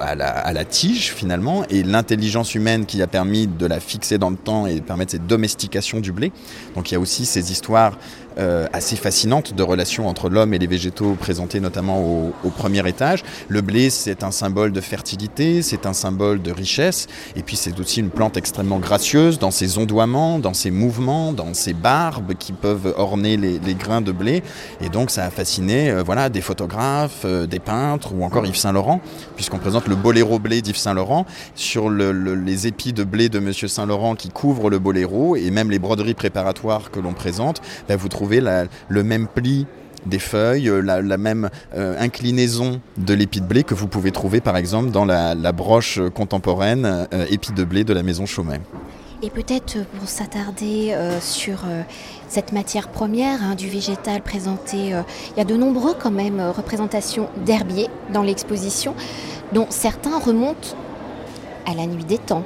à, 0.00 0.14
la, 0.14 0.64
tige 0.64 1.12
finalement, 1.12 1.64
et 1.68 1.82
l'intelligence 1.82 2.54
humaine 2.54 2.86
qui 2.86 3.02
a 3.02 3.06
permis 3.06 3.46
de 3.46 3.66
la 3.66 3.80
fixer 3.80 4.18
dans 4.18 4.30
le 4.30 4.36
temps 4.36 4.66
et 4.66 4.76
de 4.76 4.80
permettre 4.80 5.12
cette 5.12 5.26
domestication 5.26 6.00
du 6.00 6.12
blé. 6.12 6.32
Donc 6.74 6.90
il 6.90 6.94
y 6.94 6.96
a 6.96 7.00
aussi 7.00 7.26
ces 7.26 7.50
histoires 7.50 7.98
euh, 8.38 8.66
assez 8.72 8.96
fascinantes 8.96 9.54
de 9.54 9.62
relations 9.62 10.08
entre 10.08 10.28
l'homme 10.28 10.52
et 10.52 10.58
les 10.58 10.66
végétaux 10.66 11.14
présentées 11.18 11.60
notamment 11.60 12.00
au, 12.44 12.50
premier 12.50 12.86
étage. 12.88 13.22
Le 13.48 13.60
blé, 13.60 13.90
c'est 13.90 14.22
un 14.22 14.30
symbole 14.30 14.72
de 14.72 14.80
fertilité, 14.80 15.62
c'est 15.62 15.86
un 15.86 15.92
symbole 15.92 16.42
de 16.42 16.50
richesse, 16.50 17.06
et 17.34 17.42
puis 17.42 17.56
c'est 17.56 17.78
aussi 17.80 18.00
une 18.00 18.10
plante 18.10 18.36
extrêmement 18.36 18.78
gracieuse 18.78 19.38
dans 19.38 19.50
ses 19.50 19.78
ondoiements, 19.78 20.38
dans 20.38 20.54
ses 20.54 20.70
mouvements, 20.70 21.32
dans 21.32 21.54
ses 21.54 21.72
barbes 21.72 22.34
qui 22.34 22.52
peuvent 22.52 22.94
orner 22.96 23.36
les, 23.36 23.74
grains 23.74 24.00
de 24.00 24.12
blé. 24.12 24.42
Et 24.80 24.88
donc 24.88 25.10
ça 25.10 25.24
a 25.24 25.30
fasciné 25.30 25.90
euh, 25.90 26.02
voilà, 26.02 26.28
des 26.28 26.40
photographes, 26.40 27.22
euh, 27.24 27.46
des 27.46 27.58
peintres 27.58 28.12
ou 28.14 28.22
encore 28.22 28.44
Yves 28.46 28.56
Saint-Laurent, 28.56 29.00
puisqu'on 29.34 29.58
présente 29.58 29.88
le 29.88 29.96
boléro 29.96 30.38
blé 30.38 30.62
d'Yves 30.62 30.76
Saint-Laurent 30.76 31.26
sur 31.54 31.88
les 31.90 32.66
épis 32.66 32.92
de 32.92 33.04
blé 33.04 33.28
de 33.28 33.38
Monsieur 33.38 33.68
Saint-Laurent 33.68 34.14
qui 34.14 34.28
couvrent 34.28 34.70
le 34.70 34.78
boléro 34.78 35.36
et 35.36 35.50
même 35.50 35.70
les 35.70 35.78
broderies 35.78 36.14
préparatoires 36.14 36.90
que 36.90 37.00
l'on 37.00 37.12
présente, 37.12 37.60
ben, 37.88 37.96
vous 37.96 38.08
trouvez 38.08 38.25
le 38.28 39.02
même 39.02 39.26
pli 39.26 39.66
des 40.04 40.18
feuilles, 40.18 40.68
euh, 40.68 40.80
la, 40.80 41.16
même 41.18 41.50
inclinaison 41.74 42.80
de 42.96 43.14
l'épi 43.14 43.40
de 43.40 43.46
blé 43.46 43.64
que 43.64 43.74
vous 43.74 43.88
pouvez 43.88 44.12
trouver 44.12 44.40
par 44.40 44.56
exemple 44.56 44.90
dans 44.90 45.04
la, 45.04 45.34
broche 45.52 46.00
contemporaine 46.14 47.08
épi 47.30 47.52
de 47.52 47.64
blé 47.64 47.84
de 47.84 47.92
la 47.92 48.02
maison 48.02 48.26
Chaumet. 48.26 48.60
Et 49.22 49.30
peut-être 49.30 49.78
pour 49.98 50.08
s'attarder 50.08 50.92
euh, 50.92 51.18
sur 51.20 51.64
euh, 51.66 51.82
cette 52.28 52.52
matière 52.52 52.88
première 52.88 53.42
hein, 53.42 53.54
du 53.54 53.68
végétal 53.68 54.20
présenté, 54.20 54.94
euh, 54.94 55.00
il 55.30 55.38
y 55.38 55.40
a 55.40 55.44
de 55.44 55.56
nombreux 55.56 55.94
quand 55.98 56.10
même 56.10 56.40
représentations 56.40 57.30
d'herbiers 57.46 57.88
dans 58.12 58.22
l'exposition, 58.22 58.94
dont 59.52 59.66
certains 59.70 60.18
remontent 60.18 60.76
à 61.64 61.72
la 61.74 61.86
nuit 61.86 62.04
des 62.04 62.18
temps, 62.18 62.44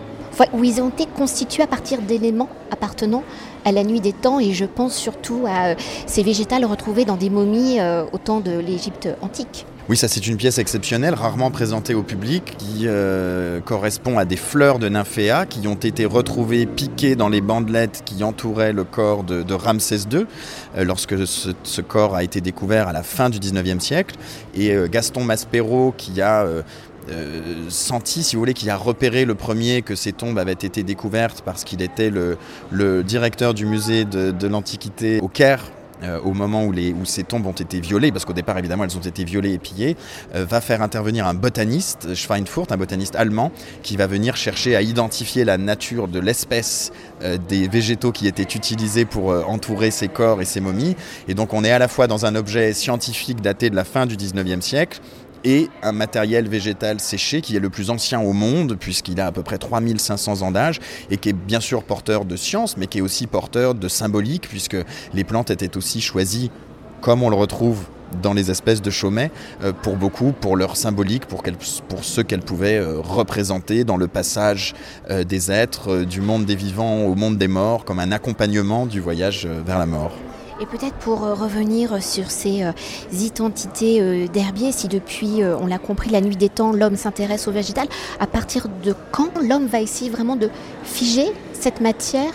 où 0.52 0.64
ils 0.64 0.80
ont 0.80 0.88
été 0.88 1.06
constitués 1.06 1.62
à 1.62 1.66
partir 1.66 2.00
d'éléments 2.02 2.48
appartenant 2.70 3.22
à 3.64 3.72
la 3.72 3.84
nuit 3.84 4.00
des 4.00 4.12
temps, 4.12 4.40
et 4.40 4.52
je 4.52 4.64
pense 4.64 4.94
surtout 4.94 5.44
à 5.46 5.74
ces 6.06 6.22
végétales 6.22 6.64
retrouvés 6.64 7.04
dans 7.04 7.16
des 7.16 7.28
momies 7.28 7.78
au 8.12 8.18
temps 8.18 8.40
de 8.40 8.58
l'Égypte 8.58 9.08
antique. 9.20 9.66
Oui, 9.90 9.96
ça 9.96 10.06
c'est 10.06 10.24
une 10.28 10.36
pièce 10.36 10.58
exceptionnelle, 10.58 11.14
rarement 11.14 11.50
présentée 11.50 11.94
au 11.94 12.04
public, 12.04 12.54
qui 12.58 12.82
euh, 12.84 13.58
correspond 13.58 14.18
à 14.18 14.24
des 14.24 14.36
fleurs 14.36 14.78
de 14.78 14.88
nymphéa 14.88 15.46
qui 15.46 15.66
ont 15.66 15.74
été 15.74 16.04
retrouvées 16.04 16.64
piquées 16.64 17.16
dans 17.16 17.28
les 17.28 17.40
bandelettes 17.40 18.02
qui 18.04 18.22
entouraient 18.22 18.72
le 18.72 18.84
corps 18.84 19.24
de, 19.24 19.52
Ramsès 19.52 20.02
II, 20.12 20.26
euh, 20.76 20.84
lorsque 20.84 21.26
ce, 21.26 21.80
corps 21.80 22.14
a 22.14 22.22
été 22.22 22.40
découvert 22.40 22.86
à 22.86 22.92
la 22.92 23.02
fin 23.02 23.30
du 23.30 23.40
19e 23.40 23.80
siècle. 23.80 24.14
Et 24.54 24.70
euh, 24.70 24.86
Gaston 24.86 25.24
Maspero, 25.24 25.92
qui 25.96 26.20
a 26.20 26.46
senti, 27.68 28.22
si 28.22 28.36
vous 28.36 28.40
voulez, 28.40 28.54
qui 28.54 28.70
a 28.70 28.76
repéré 28.76 29.24
le 29.24 29.34
premier 29.34 29.82
que 29.82 29.94
ces 29.94 30.12
tombes 30.12 30.38
avaient 30.38 30.52
été 30.52 30.82
découvertes 30.82 31.42
parce 31.44 31.64
qu'il 31.64 31.82
était 31.82 32.10
le, 32.10 33.02
directeur 33.02 33.54
du 33.54 33.66
musée 33.66 34.04
de 34.04 34.46
l'Antiquité 34.46 35.20
au 35.20 35.28
Caire 35.28 35.64
euh, 36.02 36.18
au 36.20 36.32
moment 36.32 36.64
où, 36.64 36.72
les, 36.72 36.92
où 36.92 37.04
ces 37.04 37.24
tombes 37.24 37.46
ont 37.46 37.52
été 37.52 37.80
violées, 37.80 38.10
parce 38.10 38.24
qu'au 38.24 38.32
départ 38.32 38.56
évidemment 38.56 38.84
elles 38.84 38.96
ont 38.96 39.00
été 39.00 39.24
violées 39.24 39.52
et 39.52 39.58
pillées, 39.58 39.96
euh, 40.34 40.46
va 40.46 40.62
faire 40.62 40.80
intervenir 40.80 41.26
un 41.26 41.34
botaniste, 41.34 42.14
Schweinfurt, 42.14 42.72
un 42.72 42.78
botaniste 42.78 43.16
allemand, 43.16 43.52
qui 43.82 43.96
va 43.98 44.06
venir 44.06 44.36
chercher 44.36 44.76
à 44.76 44.82
identifier 44.82 45.44
la 45.44 45.58
nature 45.58 46.08
de 46.08 46.18
l'espèce 46.18 46.92
euh, 47.22 47.36
des 47.36 47.68
végétaux 47.68 48.12
qui 48.12 48.26
étaient 48.26 48.42
utilisés 48.42 49.04
pour 49.04 49.28
entourer 49.48 49.90
ces 49.90 50.08
corps 50.08 50.40
et 50.40 50.46
ces 50.46 50.60
momies. 50.60 50.96
Et 51.28 51.34
donc 51.34 51.52
on 51.52 51.64
est 51.64 51.72
à 51.72 51.78
la 51.78 51.88
fois 51.88 52.06
dans 52.06 52.24
un 52.24 52.34
objet 52.34 52.72
scientifique 52.72 53.42
daté 53.42 53.68
de 53.68 53.76
la 53.76 53.84
fin 53.84 54.06
du 54.06 54.16
19e 54.16 54.62
siècle, 54.62 55.00
et 55.44 55.68
un 55.82 55.92
matériel 55.92 56.48
végétal 56.48 57.00
séché 57.00 57.40
qui 57.40 57.56
est 57.56 57.60
le 57.60 57.70
plus 57.70 57.90
ancien 57.90 58.20
au 58.20 58.32
monde 58.32 58.76
puisqu'il 58.78 59.20
a 59.20 59.26
à 59.26 59.32
peu 59.32 59.42
près 59.42 59.58
3500 59.58 60.42
ans 60.42 60.50
d'âge 60.50 60.80
et 61.10 61.16
qui 61.16 61.30
est 61.30 61.34
bien 61.34 61.60
sûr 61.60 61.82
porteur 61.82 62.24
de 62.24 62.36
science 62.36 62.76
mais 62.76 62.86
qui 62.86 62.98
est 62.98 63.02
aussi 63.02 63.26
porteur 63.26 63.74
de 63.74 63.88
symbolique 63.88 64.48
puisque 64.48 64.76
les 65.14 65.24
plantes 65.24 65.50
étaient 65.50 65.76
aussi 65.76 66.00
choisies 66.00 66.50
comme 67.00 67.22
on 67.22 67.30
le 67.30 67.36
retrouve 67.36 67.84
dans 68.22 68.34
les 68.34 68.50
espèces 68.50 68.82
de 68.82 68.90
Chaumet, 68.90 69.30
pour 69.82 69.96
beaucoup, 69.96 70.32
pour 70.32 70.56
leur 70.56 70.76
symbolique, 70.76 71.26
pour, 71.26 71.44
pour 71.88 72.04
ce 72.04 72.20
qu'elles 72.20 72.42
pouvaient 72.42 72.80
représenter 72.80 73.84
dans 73.84 73.96
le 73.96 74.08
passage 74.08 74.74
des 75.08 75.52
êtres 75.52 76.02
du 76.02 76.20
monde 76.20 76.44
des 76.44 76.56
vivants 76.56 77.04
au 77.04 77.14
monde 77.14 77.38
des 77.38 77.48
morts, 77.48 77.84
comme 77.84 78.00
un 78.00 78.10
accompagnement 78.10 78.86
du 78.86 79.00
voyage 79.00 79.46
vers 79.46 79.78
la 79.78 79.86
mort. 79.86 80.12
Et 80.60 80.66
peut-être 80.66 80.96
pour 80.96 81.24
euh, 81.24 81.32
revenir 81.32 82.02
sur 82.02 82.30
ces 82.30 82.64
euh, 82.64 82.72
identités 83.12 84.02
euh, 84.02 84.28
d'herbier, 84.28 84.72
si 84.72 84.88
depuis, 84.88 85.42
on 85.42 85.66
l'a 85.66 85.78
compris, 85.78 86.10
la 86.10 86.20
nuit 86.20 86.36
des 86.36 86.50
temps, 86.50 86.72
l'homme 86.72 86.96
s'intéresse 86.96 87.48
au 87.48 87.50
végétal, 87.50 87.88
à 88.18 88.26
partir 88.26 88.68
de 88.84 88.94
quand 89.10 89.30
l'homme 89.42 89.66
va 89.66 89.80
essayer 89.80 90.10
vraiment 90.10 90.36
de 90.36 90.50
figer 90.84 91.32
cette 91.54 91.80
matière 91.80 92.32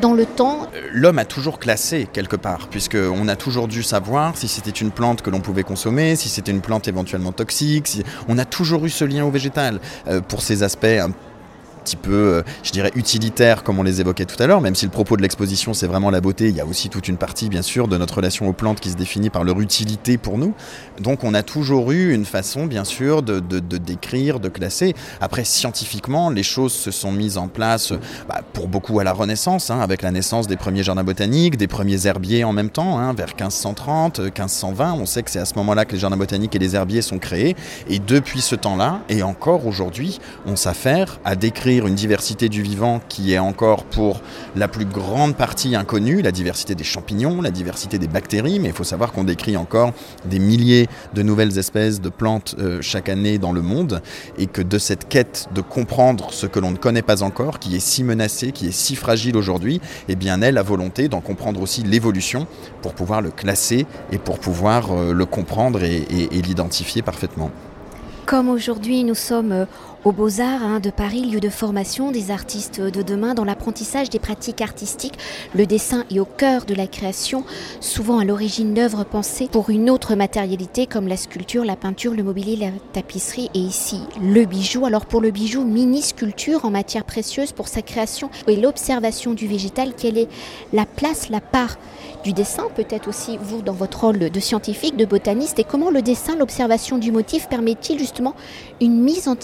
dans 0.00 0.14
le 0.14 0.24
temps? 0.24 0.68
L'homme 0.92 1.18
a 1.18 1.24
toujours 1.24 1.58
classé 1.58 2.08
quelque 2.12 2.36
part, 2.36 2.68
puisqu'on 2.68 3.26
a 3.26 3.34
toujours 3.34 3.66
dû 3.66 3.82
savoir 3.82 4.36
si 4.36 4.46
c'était 4.46 4.70
une 4.70 4.92
plante 4.92 5.22
que 5.22 5.30
l'on 5.30 5.40
pouvait 5.40 5.64
consommer, 5.64 6.14
si 6.14 6.28
c'était 6.28 6.52
une 6.52 6.60
plante 6.60 6.86
éventuellement 6.86 7.32
toxique. 7.32 8.04
On 8.28 8.38
a 8.38 8.44
toujours 8.44 8.86
eu 8.86 8.90
ce 8.90 9.04
lien 9.04 9.24
au 9.24 9.30
végétal. 9.30 9.80
pour 10.28 10.42
ces 10.42 10.62
aspects 10.62 10.86
petit 11.88 11.96
peu, 11.96 12.12
euh, 12.12 12.42
je 12.62 12.70
dirais, 12.70 12.92
utilitaire 12.96 13.62
comme 13.62 13.78
on 13.78 13.82
les 13.82 14.00
évoquait 14.00 14.26
tout 14.26 14.40
à 14.42 14.46
l'heure, 14.46 14.60
même 14.60 14.74
si 14.74 14.84
le 14.84 14.90
propos 14.90 15.16
de 15.16 15.22
l'exposition 15.22 15.72
c'est 15.72 15.86
vraiment 15.86 16.10
la 16.10 16.20
beauté, 16.20 16.48
il 16.48 16.56
y 16.56 16.60
a 16.60 16.66
aussi 16.66 16.90
toute 16.90 17.08
une 17.08 17.16
partie 17.16 17.48
bien 17.48 17.62
sûr 17.62 17.88
de 17.88 17.96
notre 17.96 18.16
relation 18.16 18.46
aux 18.46 18.52
plantes 18.52 18.80
qui 18.80 18.90
se 18.90 18.96
définit 18.96 19.30
par 19.30 19.44
leur 19.44 19.58
utilité 19.60 20.18
pour 20.18 20.36
nous. 20.36 20.54
Donc 21.00 21.24
on 21.24 21.32
a 21.32 21.42
toujours 21.42 21.90
eu 21.92 22.12
une 22.12 22.26
façon 22.26 22.66
bien 22.66 22.84
sûr 22.84 23.22
de, 23.22 23.40
décrire, 23.40 24.38
de 24.38 24.48
classer. 24.48 24.94
Après 25.20 25.44
scientifiquement, 25.44 26.28
les 26.28 26.42
choses 26.42 26.72
se 26.72 26.90
sont 26.90 27.10
mises 27.10 27.38
en 27.38 27.48
place 27.48 27.92
bah, 28.28 28.42
pour 28.52 28.68
beaucoup 28.68 29.00
à 29.00 29.04
la 29.04 29.12
Renaissance, 29.12 29.70
hein, 29.70 29.80
avec 29.80 30.02
la 30.02 30.10
naissance 30.10 30.46
des 30.46 30.56
premiers 30.56 30.82
jardins 30.82 31.04
botaniques, 31.04 31.56
des 31.56 31.68
premiers 31.68 32.06
herbiers 32.06 32.44
en 32.44 32.52
même 32.52 32.70
temps, 32.70 32.98
hein, 32.98 33.14
vers 33.14 33.28
1530, 33.28 34.20
1520. 34.20 34.92
On 34.92 35.06
sait 35.06 35.22
que 35.22 35.30
c'est 35.30 35.38
à 35.38 35.46
ce 35.46 35.54
moment-là 35.54 35.86
que 35.86 35.92
les 35.92 35.98
jardins 35.98 36.18
botaniques 36.18 36.54
et 36.54 36.58
les 36.58 36.76
herbiers 36.76 37.02
sont 37.02 37.18
créés. 37.18 37.56
Et 37.88 37.98
depuis 37.98 38.42
ce 38.42 38.56
temps-là, 38.56 39.00
et 39.08 39.22
encore 39.22 39.66
aujourd'hui, 39.66 40.20
on 40.44 40.56
s'affaire 40.56 41.18
à 41.24 41.34
décrire 41.34 41.77
une 41.86 41.94
diversité 41.94 42.48
du 42.48 42.62
vivant 42.62 43.00
qui 43.08 43.32
est 43.32 43.38
encore 43.38 43.84
pour 43.84 44.20
la 44.56 44.68
plus 44.68 44.84
grande 44.84 45.36
partie 45.36 45.76
inconnue, 45.76 46.22
la 46.22 46.32
diversité 46.32 46.74
des 46.74 46.84
champignons, 46.84 47.40
la 47.40 47.50
diversité 47.50 47.98
des 47.98 48.08
bactéries, 48.08 48.58
mais 48.58 48.68
il 48.68 48.74
faut 48.74 48.84
savoir 48.84 49.12
qu'on 49.12 49.24
décrit 49.24 49.56
encore 49.56 49.92
des 50.24 50.38
milliers 50.38 50.88
de 51.14 51.22
nouvelles 51.22 51.58
espèces 51.58 52.00
de 52.00 52.08
plantes 52.08 52.56
euh, 52.58 52.78
chaque 52.82 53.08
année 53.08 53.38
dans 53.38 53.52
le 53.52 53.62
monde, 53.62 54.02
et 54.38 54.46
que 54.46 54.62
de 54.62 54.78
cette 54.78 55.08
quête 55.08 55.48
de 55.54 55.60
comprendre 55.60 56.32
ce 56.32 56.46
que 56.46 56.58
l'on 56.58 56.70
ne 56.70 56.76
connaît 56.76 57.02
pas 57.02 57.22
encore, 57.22 57.58
qui 57.58 57.76
est 57.76 57.80
si 57.80 58.02
menacé, 58.02 58.52
qui 58.52 58.68
est 58.68 58.72
si 58.72 58.96
fragile 58.96 59.36
aujourd'hui, 59.36 59.80
eh 60.08 60.16
bien 60.16 60.40
elle 60.42 60.58
a 60.58 60.62
volonté 60.62 61.08
d'en 61.08 61.20
comprendre 61.20 61.60
aussi 61.60 61.82
l'évolution 61.82 62.46
pour 62.82 62.94
pouvoir 62.94 63.20
le 63.20 63.30
classer 63.30 63.86
et 64.12 64.18
pour 64.18 64.38
pouvoir 64.38 64.92
euh, 64.92 65.12
le 65.12 65.26
comprendre 65.26 65.82
et 65.82 66.28
l'identifier 66.42 67.02
parfaitement. 67.02 67.50
Comme 68.28 68.50
aujourd'hui 68.50 69.04
nous 69.04 69.14
sommes 69.14 69.52
euh, 69.52 69.64
aux 70.04 70.12
Beaux-Arts 70.12 70.80
de 70.80 70.90
Paris, 70.90 71.22
lieu 71.22 71.40
de 71.40 71.48
formation 71.48 72.10
des 72.10 72.30
artistes 72.30 72.80
de 72.80 73.02
demain 73.02 73.34
dans 73.34 73.44
l'apprentissage 73.44 74.10
des 74.10 74.18
pratiques 74.18 74.60
artistiques. 74.60 75.18
Le 75.54 75.66
dessin 75.66 76.04
est 76.10 76.20
au 76.20 76.24
cœur 76.24 76.64
de 76.64 76.74
la 76.74 76.86
création, 76.86 77.44
souvent 77.80 78.18
à 78.18 78.24
l'origine 78.24 78.74
d'œuvres 78.74 79.04
pensées 79.04 79.48
pour 79.50 79.70
une 79.70 79.90
autre 79.90 80.14
matérialité 80.14 80.86
comme 80.86 81.08
la 81.08 81.16
sculpture, 81.16 81.64
la 81.64 81.76
peinture, 81.76 82.14
le 82.14 82.22
mobilier, 82.22 82.56
la 82.56 82.70
tapisserie 82.92 83.50
et 83.54 83.58
ici 83.58 84.00
le 84.22 84.44
bijou. 84.44 84.86
Alors 84.86 85.06
pour 85.06 85.20
le 85.20 85.30
bijou, 85.30 85.64
mini-sculpture 85.64 86.64
en 86.64 86.70
matière 86.70 87.04
précieuse 87.04 87.52
pour 87.52 87.68
sa 87.68 87.82
création 87.82 88.30
et 88.46 88.56
l'observation 88.56 89.34
du 89.34 89.46
végétal, 89.46 89.92
quelle 89.96 90.18
est 90.18 90.28
la 90.72 90.86
place, 90.86 91.28
la 91.28 91.40
part 91.40 91.76
du 92.24 92.32
dessin, 92.32 92.64
peut-être 92.74 93.08
aussi 93.08 93.38
vous 93.40 93.62
dans 93.62 93.72
votre 93.72 94.00
rôle 94.00 94.18
de 94.18 94.40
scientifique, 94.40 94.96
de 94.96 95.04
botaniste, 95.04 95.58
et 95.58 95.64
comment 95.64 95.90
le 95.90 96.02
dessin, 96.02 96.36
l'observation 96.36 96.98
du 96.98 97.12
motif 97.12 97.48
permet-il 97.48 97.98
justement 97.98 98.34
une 98.80 99.00
mise 99.00 99.28
en 99.28 99.36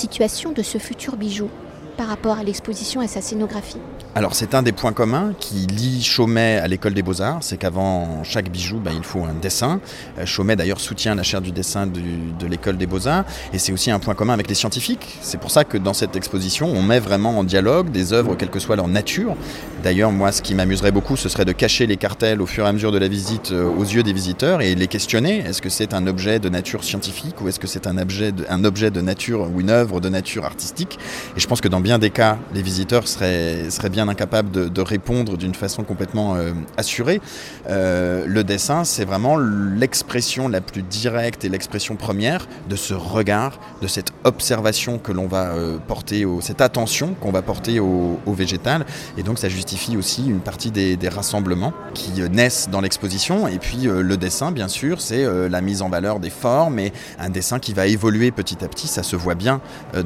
situation 0.00 0.52
de 0.52 0.62
ce 0.62 0.78
futur 0.78 1.16
bijou 1.16 1.50
par 1.98 2.06
rapport 2.06 2.38
à 2.38 2.42
l'exposition 2.42 3.02
et 3.02 3.06
sa 3.06 3.20
scénographie 3.20 3.76
alors 4.16 4.34
c'est 4.34 4.54
un 4.54 4.62
des 4.62 4.72
points 4.72 4.92
communs 4.92 5.34
qui 5.38 5.66
lie 5.66 6.02
Chaumet 6.02 6.58
à 6.58 6.66
l'école 6.66 6.94
des 6.94 7.02
beaux-arts, 7.02 7.38
c'est 7.42 7.56
qu'avant 7.56 8.24
chaque 8.24 8.50
bijou, 8.50 8.80
ben, 8.80 8.92
il 8.96 9.04
faut 9.04 9.24
un 9.24 9.34
dessin. 9.40 9.80
Euh, 10.18 10.26
Chaumet 10.26 10.56
d'ailleurs 10.56 10.80
soutient 10.80 11.14
la 11.14 11.22
chaire 11.22 11.40
du 11.40 11.52
dessin 11.52 11.86
de 11.86 12.46
l'école 12.46 12.76
des 12.76 12.86
beaux-arts, 12.86 13.24
et 13.52 13.58
c'est 13.58 13.72
aussi 13.72 13.90
un 13.90 14.00
point 14.00 14.14
commun 14.14 14.32
avec 14.32 14.48
les 14.48 14.56
scientifiques. 14.56 15.18
C'est 15.22 15.38
pour 15.38 15.52
ça 15.52 15.62
que 15.64 15.78
dans 15.78 15.94
cette 15.94 16.16
exposition, 16.16 16.66
on 16.66 16.82
met 16.82 16.98
vraiment 16.98 17.38
en 17.38 17.44
dialogue 17.44 17.90
des 17.90 18.12
œuvres, 18.12 18.34
quelle 18.34 18.50
que 18.50 18.58
soit 18.58 18.74
leur 18.74 18.88
nature. 18.88 19.36
D'ailleurs, 19.82 20.10
moi, 20.10 20.32
ce 20.32 20.42
qui 20.42 20.54
m'amuserait 20.54 20.92
beaucoup, 20.92 21.16
ce 21.16 21.28
serait 21.28 21.44
de 21.44 21.52
cacher 21.52 21.86
les 21.86 21.96
cartels 21.96 22.42
au 22.42 22.46
fur 22.46 22.66
et 22.66 22.68
à 22.68 22.72
mesure 22.72 22.92
de 22.92 22.98
la 22.98 23.08
visite 23.08 23.52
euh, 23.52 23.64
aux 23.64 23.84
yeux 23.84 24.02
des 24.02 24.12
visiteurs 24.12 24.60
et 24.60 24.74
les 24.74 24.88
questionner. 24.88 25.38
Est-ce 25.38 25.62
que 25.62 25.70
c'est 25.70 25.94
un 25.94 26.06
objet 26.06 26.38
de 26.38 26.48
nature 26.48 26.84
scientifique 26.84 27.40
ou 27.40 27.48
est-ce 27.48 27.58
que 27.58 27.66
c'est 27.66 27.86
un 27.86 27.96
objet, 27.96 28.32
de, 28.32 28.44
un 28.50 28.64
objet 28.64 28.90
de 28.90 29.00
nature 29.00 29.48
ou 29.54 29.60
une 29.60 29.70
œuvre 29.70 30.00
de 30.00 30.08
nature 30.08 30.44
artistique? 30.44 30.98
Et 31.36 31.40
je 31.40 31.46
pense 31.46 31.60
que 31.60 31.68
dans 31.68 31.80
bien 31.80 31.98
des 31.98 32.10
cas, 32.10 32.38
les 32.52 32.62
visiteurs 32.62 33.08
seraient, 33.08 33.70
seraient 33.70 33.88
bien 33.88 33.99
incapable 34.08 34.70
de, 34.70 34.80
répondre 34.80 35.36
d'une 35.36 35.54
façon 35.54 35.82
complètement 35.82 36.34
euh, 36.34 36.52
assurée. 36.76 37.20
Euh, 37.68 38.24
le 38.26 38.44
dessin, 38.44 38.84
c'est 38.84 39.04
vraiment 39.04 39.36
l'expression 39.36 40.48
la 40.48 40.60
plus 40.60 40.82
directe 40.82 41.44
et 41.44 41.48
l'expression 41.48 41.96
première 41.96 42.46
de 42.68 42.76
ce 42.76 42.94
regard, 42.94 43.60
de 43.82 43.86
cette 43.86 44.12
observation 44.24 44.98
que 44.98 45.12
l'on 45.12 45.26
va 45.26 45.50
euh, 45.50 45.78
porter, 45.86 46.24
au, 46.24 46.40
cette 46.40 46.60
attention 46.60 47.14
qu'on 47.20 47.30
va 47.30 47.42
porter 47.42 47.78
au, 47.78 48.18
végétal. 48.26 48.86
Et 49.18 49.22
donc 49.22 49.38
ça 49.38 49.48
justifie 49.48 49.96
aussi 49.96 50.26
une 50.26 50.40
partie 50.40 50.70
des, 50.70 50.96
rassemblements 51.08 51.72
qui 51.94 52.22
naissent 52.30 52.68
dans 52.70 52.80
l'exposition. 52.80 53.48
Et 53.48 53.58
puis 53.58 53.88
le 53.88 54.16
dessin, 54.16 54.52
bien 54.52 54.68
sûr, 54.68 55.00
c'est 55.00 55.26
la 55.48 55.60
mise 55.60 55.82
en 55.82 55.88
valeur 55.88 56.20
des 56.20 56.30
formes 56.30 56.78
et 56.78 56.92
un 57.18 57.28
dessin 57.28 57.58
qui 57.58 57.74
va 57.74 57.86
évoluer 57.86 58.30
petit 58.30 58.64
à 58.64 58.68
petit. 58.68 58.86
Ça 58.86 59.02
se 59.02 59.16
voit 59.16 59.34
bien 59.34 59.60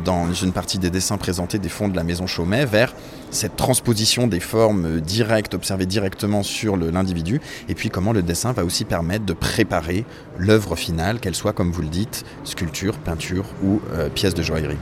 dans 0.05 0.33
une 0.33 0.53
partie 0.53 0.79
des 0.79 0.89
dessins 0.89 1.19
présentés 1.19 1.59
des 1.59 1.69
fonds 1.69 1.89
de 1.89 1.97
la 1.97 2.03
maison 2.03 2.27
Chaumet 2.27 2.65
vers 2.65 2.95
cette 3.31 3.57
transposition 3.57 3.84
des 4.27 4.41
formes 4.41 5.01
directes, 5.01 5.55
observées 5.55 5.87
directement 5.87 6.43
sur 6.43 6.77
l'individu, 6.77 7.41
et 7.69 7.75
puis 7.75 7.91
comment 7.91 8.13
le 8.13 8.23
dessin 8.23 8.53
va 8.53 8.65
aussi 8.65 8.85
permettre 8.85 9.25
de 9.25 9.33
préparer 9.33 10.05
l'œuvre 10.39 10.75
finale, 10.75 11.21
qu'elle 11.21 11.35
soit, 11.35 11.53
comme 11.53 11.71
vous 11.71 11.83
le 11.83 11.89
dites, 11.89 12.25
sculpture, 12.45 12.97
peinture 12.99 13.45
ou 13.63 13.81
euh, 13.93 14.09
pièce 14.09 14.35
de 14.35 14.43
joaillerie. 14.43 14.79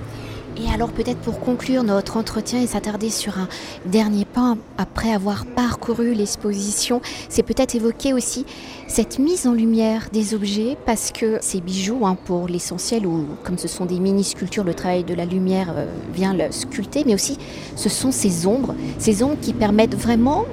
Et 0.56 0.68
alors 0.73 0.90
peut-être 0.90 1.18
pour 1.18 1.40
conclure 1.40 1.82
notre 1.82 2.16
entretien 2.16 2.61
et 2.61 2.66
s'attarder 2.66 3.11
sur 3.11 3.38
un 3.38 3.49
dernier 3.87 4.25
point, 4.25 4.59
après 4.76 5.12
avoir 5.12 5.47
parcouru 5.47 6.14
l'exposition, 6.14 7.00
c'est 7.28 7.42
peut-être 7.42 7.75
évoquer 7.75 8.12
aussi 8.12 8.44
cette 8.87 9.18
mise 9.18 9.47
en 9.47 9.52
lumière 9.52 10.09
des 10.12 10.35
objets, 10.35 10.76
parce 10.85 11.11
que 11.11 11.38
ces 11.40 11.61
bijoux, 11.61 12.04
hein, 12.04 12.16
pour 12.26 12.49
l'essentiel, 12.49 13.06
ou 13.06 13.26
comme 13.44 13.56
ce 13.56 13.68
sont 13.68 13.87
des 13.87 13.99
mini-sculptures, 13.99 14.64
le 14.64 14.75
travail 14.75 15.04
de 15.04 15.14
la 15.14 15.25
lumière 15.25 15.73
euh, 15.75 15.87
vient 16.12 16.35
le 16.35 16.52
sculpter, 16.52 17.04
mais 17.06 17.14
aussi 17.14 17.38
ce 17.75 17.88
sont 17.88 18.12
ces 18.12 18.47
ombres, 18.47 18.75
ces 18.99 19.23
ombres 19.23 19.38
qui 19.40 19.54
permettent 19.54 19.97
vraiment 19.97 20.44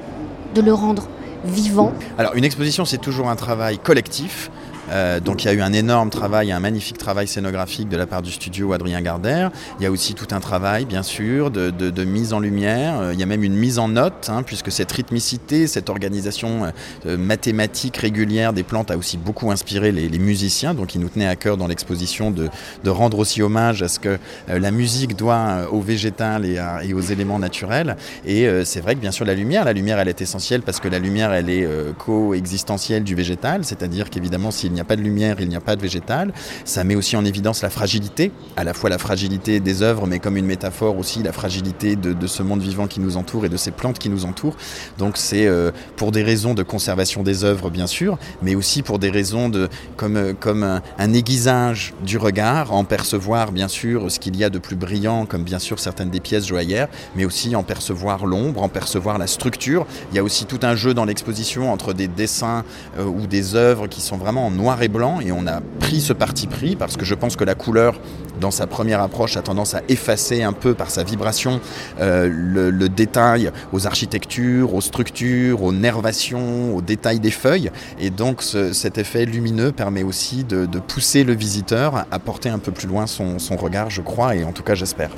de 0.56 0.62
le 0.62 0.74
rendre 0.74 1.08
vivant. 1.44 1.94
Alors 2.18 2.36
une 2.36 2.44
exposition, 2.46 2.86
c'est 2.86 2.98
toujours 2.98 3.30
un 3.30 3.36
travail 3.36 3.78
collectif. 3.80 4.50
Euh, 4.92 5.20
donc 5.20 5.44
il 5.44 5.48
y 5.48 5.50
a 5.50 5.54
eu 5.54 5.62
un 5.62 5.74
énorme 5.74 6.10
travail, 6.10 6.52
un 6.52 6.60
magnifique 6.60 6.98
travail 6.98 7.28
scénographique 7.28 7.90
de 7.90 7.98
la 7.98 8.08
part 8.08 8.22
du 8.22 8.32
studio 8.32 8.74
Adrien 8.74 9.02
Gardère. 9.02 9.52
Il 9.80 9.84
y 9.84 9.86
a 9.86 9.92
aussi 9.92 10.14
tout 10.14 10.28
un 10.32 10.40
travail, 10.40 10.86
bien 10.86 11.04
sûr, 11.04 11.52
de, 11.52 12.04
mise 12.04 12.34
en 12.34 12.40
lumière. 12.40 13.00
Euh, 13.00 13.14
il 13.14 13.20
y 13.20 13.24
a 13.24 13.26
même 13.26 13.44
une 13.44 13.56
mise 13.56 13.78
en 13.78 13.90
note, 13.90 14.30
hein, 14.30 14.44
puisque 14.44 14.72
cette 14.72 14.92
rythmicité, 14.92 15.68
cette 15.68 15.90
organisation 15.90 16.72
euh, 17.06 17.18
mathématique 17.18 17.98
régulière 17.98 18.54
des 18.54 18.64
plantes 18.64 18.92
a 18.92 18.98
aussi 18.98 19.18
beaucoup 19.18 19.52
inspiré 19.52 19.92
les, 19.92 20.20
musiciens. 20.20 20.74
Donc 20.74 20.96
il 20.96 21.02
nous 21.02 21.10
tenait 21.10 21.28
à 21.28 21.36
cœur 21.36 21.56
dans 21.56 21.68
l'exposition 21.68 22.32
de, 22.32 22.50
rendre 22.90 23.20
aussi 23.20 23.42
hommage 23.42 23.84
à 23.84 23.88
ce 23.88 24.00
que 24.00 24.18
la 24.48 24.72
musique 24.72 25.16
doit 25.16 25.68
au 25.72 25.80
végétal 25.80 26.44
et, 26.46 26.60
et, 26.84 26.94
aux 26.94 27.00
éléments 27.00 27.40
naturels. 27.40 27.96
Et 28.26 28.48
c'est 28.66 28.82
vrai 28.82 28.96
que 28.96 29.00
bien 29.00 29.12
sûr 29.12 29.26
la 29.26 29.36
lumière, 29.36 29.64
la 29.64 29.74
lumière 29.74 30.00
elle 30.00 30.10
est 30.10 30.22
essentielle 30.22 30.62
parce 30.64 30.80
que 30.80 30.88
la 30.88 31.00
lumière 31.00 31.32
elle 31.32 31.50
est 31.50 31.68
coexistentielle 31.98 33.04
du 33.04 33.16
végétal, 33.16 33.64
c'est-à-dire 33.64 34.10
qu'évidemment 34.10 34.52
s'il 34.52 34.74
n'y 34.74 34.79
n'y 34.80 34.82
a 34.82 34.86
pas 34.86 34.96
de 34.96 35.02
lumière, 35.02 35.38
il 35.40 35.50
n'y 35.50 35.56
a 35.56 35.62
pas 35.62 35.76
de 35.76 35.82
végétal. 35.82 36.34
Ça 36.66 36.84
met 36.84 36.96
aussi 36.96 37.16
en 37.16 37.26
évidence 37.26 37.62
la 37.62 37.70
fragilité, 37.70 38.32
à 38.56 38.64
la 38.64 38.74
fois 38.74 38.90
la 38.90 38.98
fragilité 38.98 39.60
des 39.60 39.82
œuvres, 39.82 40.08
mais 40.08 40.20
comme 40.20 40.38
une 40.38 40.46
métaphore 40.46 40.98
aussi 40.98 41.22
la 41.24 41.34
fragilité 41.34 41.96
de, 41.96 42.28
ce 42.28 42.44
monde 42.44 42.62
vivant 42.62 42.88
qui 42.88 43.00
nous 43.00 43.18
entoure 43.18 43.46
et 43.46 43.50
de 43.50 43.58
ces 43.58 43.72
plantes 43.72 44.00
qui 44.00 44.10
nous 44.10 44.26
entourent. 44.26 44.56
Donc 44.98 45.18
c'est 45.18 45.48
euh, 45.48 45.72
pour 45.96 46.12
des 46.12 46.24
raisons 46.24 46.54
de 46.54 46.64
conservation 46.64 47.24
des 47.24 47.44
œuvres, 47.44 47.70
bien 47.70 47.88
sûr, 47.88 48.18
mais 48.42 48.56
aussi 48.56 48.84
pour 48.84 49.00
des 49.00 49.10
raisons 49.10 49.50
de 49.50 49.68
comme, 49.98 50.16
euh, 50.16 50.34
comme 50.34 50.64
un, 50.64 51.14
aiguisage 51.14 51.94
du 52.06 52.18
regard, 52.18 52.72
en 52.72 52.84
percevoir 52.84 53.52
bien 53.52 53.68
sûr 53.68 54.12
ce 54.12 54.20
qu'il 54.20 54.38
y 54.38 54.44
a 54.44 54.50
de 54.50 54.60
plus 54.60 54.76
brillant, 54.76 55.26
comme 55.26 55.44
bien 55.44 55.60
sûr 55.60 55.80
certaines 55.80 56.12
des 56.12 56.20
pièces 56.20 56.48
joaillères, 56.48 56.88
mais 57.16 57.26
aussi 57.26 57.56
en 57.56 57.64
percevoir 57.64 58.26
l'ombre, 58.26 58.62
en 58.62 58.70
percevoir 58.70 59.18
la 59.18 59.28
structure. 59.28 59.88
Il 60.12 60.16
y 60.16 60.20
a 60.20 60.24
aussi 60.24 60.46
tout 60.46 60.60
un 60.62 60.76
jeu 60.76 60.94
dans 60.94 61.06
l'exposition 61.06 61.74
entre 61.74 61.94
des 61.94 62.08
dessins 62.08 62.64
euh, 63.00 63.06
ou 63.06 63.26
des 63.26 63.56
œuvres 63.56 63.88
qui 63.88 64.02
sont 64.02 64.18
vraiment 64.18 64.46
en 64.46 64.52
noir 64.52 64.69
et 64.78 64.88
blanc 64.88 65.20
et 65.20 65.32
on 65.32 65.48
a 65.48 65.62
pris 65.80 66.00
ce 66.00 66.14
parti 66.14 66.46
pris 66.46 66.76
parce 66.76 66.96
que 66.96 67.06
je 67.06 67.16
pense 67.16 67.36
que 67.36 67.44
la 67.44 67.56
couleur 67.56 67.96
dans 68.40 68.52
sa 68.52 68.68
première 68.68 69.02
approche 69.02 69.36
a 69.36 69.42
tendance 69.42 69.74
à 69.74 69.82
effacer 69.90 70.44
un 70.44 70.54
peu 70.54 70.74
par 70.74 70.92
sa 70.92 71.04
vibration 71.04 71.60
euh, 72.00 72.30
le, 72.32 72.90
détail 72.90 73.52
aux 73.74 73.88
architectures, 73.88 74.74
aux 74.74 74.82
structures, 74.82 75.64
aux 75.64 75.74
nervations, 75.74 76.76
aux 76.76 76.82
détails 76.82 77.20
des 77.20 77.32
feuilles 77.32 77.72
et 78.00 78.12
donc 78.12 78.44
cet 78.44 78.98
effet 78.98 79.26
lumineux 79.26 79.72
permet 79.72 80.04
aussi 80.04 80.44
de, 80.44 80.68
pousser 80.80 81.24
le 81.24 81.34
visiteur 81.34 82.06
à 82.12 82.20
porter 82.20 82.50
un 82.50 82.60
peu 82.60 82.72
plus 82.72 82.88
loin 82.88 83.08
son, 83.08 83.38
regard 83.58 83.90
je 83.90 84.02
crois 84.02 84.36
et 84.36 84.44
en 84.44 84.52
tout 84.52 84.64
cas 84.64 84.76
j'espère. 84.76 85.10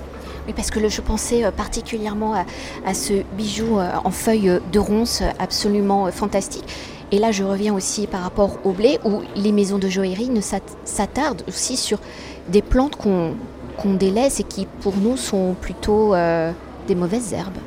Oui, 0.47 0.53
parce 0.55 0.71
que 0.71 0.89
je 0.89 1.01
pensais 1.01 1.43
euh, 1.43 1.51
particulièrement 1.51 2.33
à, 2.85 2.93
ce 2.93 3.21
bijou 3.37 3.77
euh, 3.77 3.91
en 4.03 4.11
feuilles 4.11 4.59
de 4.71 4.79
ronce 4.79 5.21
absolument 5.37 6.09
fantastique. 6.11 6.65
Et 7.11 7.19
là, 7.19 7.31
je 7.31 7.43
reviens 7.43 7.73
aussi 7.73 8.07
par 8.07 8.21
rapport 8.21 8.57
au 8.63 8.71
blé, 8.71 8.99
où 9.03 9.21
les 9.35 9.51
maisons 9.51 9.77
de 9.77 9.89
joaillerie 9.89 10.29
ne 10.29 10.41
s'attardent 10.41 11.43
aussi 11.47 11.75
sur 11.75 11.99
des 12.47 12.61
plantes 12.61 12.95
qu'on 12.95 13.93
délaisse 13.93 14.39
et 14.39 14.43
qui, 14.43 14.65
pour 14.65 14.95
nous, 14.95 15.17
sont 15.17 15.55
plutôt 15.59 16.15
euh, 16.15 16.51
des 16.87 16.95
mauvaises 16.95 17.33
herbes. 17.33 17.57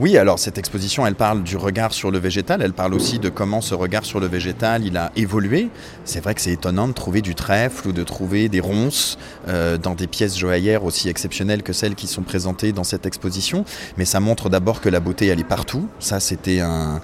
Oui, 0.00 0.16
alors 0.16 0.38
cette 0.38 0.56
exposition, 0.56 1.06
elle 1.06 1.14
parle 1.14 1.42
du 1.42 1.58
regard 1.58 1.92
sur 1.92 2.10
le 2.10 2.18
végétal, 2.18 2.62
elle 2.62 2.72
parle 2.72 2.94
aussi 2.94 3.18
de 3.18 3.28
comment 3.28 3.60
ce 3.60 3.74
regard 3.74 4.06
sur 4.06 4.18
le 4.18 4.28
végétal, 4.28 4.82
il 4.86 4.96
a 4.96 5.12
évolué. 5.14 5.68
C'est 6.06 6.20
vrai 6.20 6.34
que 6.34 6.40
c'est 6.40 6.52
étonnant 6.52 6.88
de 6.88 6.94
trouver 6.94 7.20
du 7.20 7.34
trèfle 7.34 7.88
ou 7.88 7.92
de 7.92 8.02
trouver 8.02 8.48
des 8.48 8.60
ronces 8.60 9.18
euh, 9.46 9.76
dans 9.76 9.94
des 9.94 10.06
pièces 10.06 10.38
joaillères 10.38 10.84
aussi 10.84 11.10
exceptionnelles 11.10 11.62
que 11.62 11.74
celles 11.74 11.96
qui 11.96 12.06
sont 12.06 12.22
présentées 12.22 12.72
dans 12.72 12.82
cette 12.82 13.04
exposition, 13.04 13.66
mais 13.98 14.06
ça 14.06 14.20
montre 14.20 14.48
d'abord 14.48 14.80
que 14.80 14.88
la 14.88 15.00
beauté, 15.00 15.26
elle 15.26 15.38
est 15.38 15.44
partout. 15.44 15.86
Ça, 15.98 16.18
c'était 16.18 16.60
un, 16.60 17.02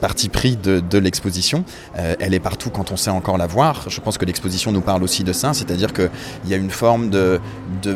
parti 0.00 0.30
pris 0.30 0.56
de, 0.56 0.96
l'exposition. 0.96 1.62
Euh, 1.98 2.14
elle 2.20 2.32
est 2.32 2.40
partout 2.40 2.70
quand 2.70 2.90
on 2.90 2.96
sait 2.96 3.10
encore 3.10 3.36
la 3.36 3.46
voir. 3.46 3.90
Je 3.90 4.00
pense 4.00 4.16
que 4.16 4.24
l'exposition 4.24 4.72
nous 4.72 4.80
parle 4.80 5.02
aussi 5.02 5.24
de 5.24 5.34
ça, 5.34 5.52
c'est-à-dire 5.52 5.92
qu'il 5.92 6.08
y 6.46 6.54
a 6.54 6.56
une 6.56 6.70
forme 6.70 7.10
de, 7.10 7.38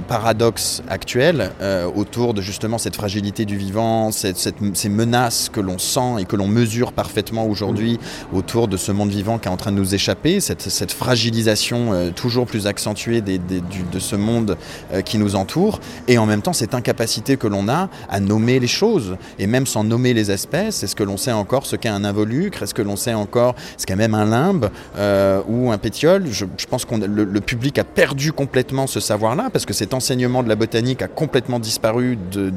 paradoxe 0.06 0.82
actuel 0.90 1.50
euh, 1.62 1.86
autour 1.86 2.34
de 2.34 2.42
justement 2.42 2.76
cette 2.76 2.94
fragilité 2.94 3.46
du 3.46 3.56
vivant, 3.56 4.12
ces 4.18 4.88
menaces 4.88 5.48
que 5.52 5.60
l'on 5.60 5.78
sent 5.78 6.20
et 6.20 6.24
que 6.24 6.36
l'on 6.36 6.48
mesure 6.48 6.92
parfaitement 6.92 7.46
aujourd'hui 7.46 7.98
autour 8.32 8.68
de 8.68 8.76
ce 8.76 8.92
monde 8.92 9.10
vivant 9.10 9.38
qui 9.38 9.48
est 9.48 9.50
en 9.50 9.56
train 9.56 9.72
de 9.72 9.76
nous 9.76 9.94
échapper, 9.94 10.40
cette, 10.40 10.92
fragilisation 10.92 11.92
euh, 11.92 12.10
toujours 12.10 12.46
plus 12.46 12.66
accentuée 12.66 13.20
de 13.20 13.98
ce 13.98 14.16
monde 14.16 14.56
euh, 14.92 15.02
qui 15.02 15.18
nous 15.18 15.36
entoure, 15.36 15.80
et 16.06 16.18
en 16.18 16.26
même 16.26 16.42
temps 16.42 16.52
cette 16.52 16.74
incapacité 16.74 17.36
que 17.36 17.46
l'on 17.46 17.68
a 17.68 17.88
à 18.08 18.20
nommer 18.20 18.58
les 18.58 18.66
choses, 18.66 19.16
et 19.38 19.46
même 19.46 19.66
sans 19.66 19.84
nommer 19.84 20.14
les 20.14 20.30
espèces, 20.30 20.82
est-ce 20.82 20.96
que 20.96 21.04
l'on 21.04 21.16
sait 21.16 21.32
encore 21.32 21.66
ce 21.66 21.76
qu'est 21.76 21.88
un 21.88 22.04
involucre, 22.04 22.62
est-ce 22.62 22.74
que 22.74 22.82
l'on 22.82 22.96
sait 22.96 23.14
encore 23.14 23.54
ce 23.76 23.86
qu'est 23.86 23.96
même 23.96 24.14
un 24.14 24.24
limbe 24.24 24.70
euh, 24.96 25.42
ou 25.48 25.70
un 25.70 25.78
pétiole? 25.78 26.26
Je, 26.30 26.44
pense 26.68 26.84
que 26.84 26.94
le, 26.94 27.24
le, 27.24 27.40
public 27.40 27.78
a 27.78 27.84
perdu 27.84 28.32
complètement 28.32 28.86
ce 28.86 29.00
savoir-là, 29.00 29.50
parce 29.52 29.66
que 29.66 29.74
cet 29.74 29.94
enseignement 29.94 30.42
de 30.42 30.48
la 30.48 30.56
botanique 30.56 31.02
a 31.02 31.08
complètement 31.08 31.58
disparu 31.58 32.18
de 32.32 32.52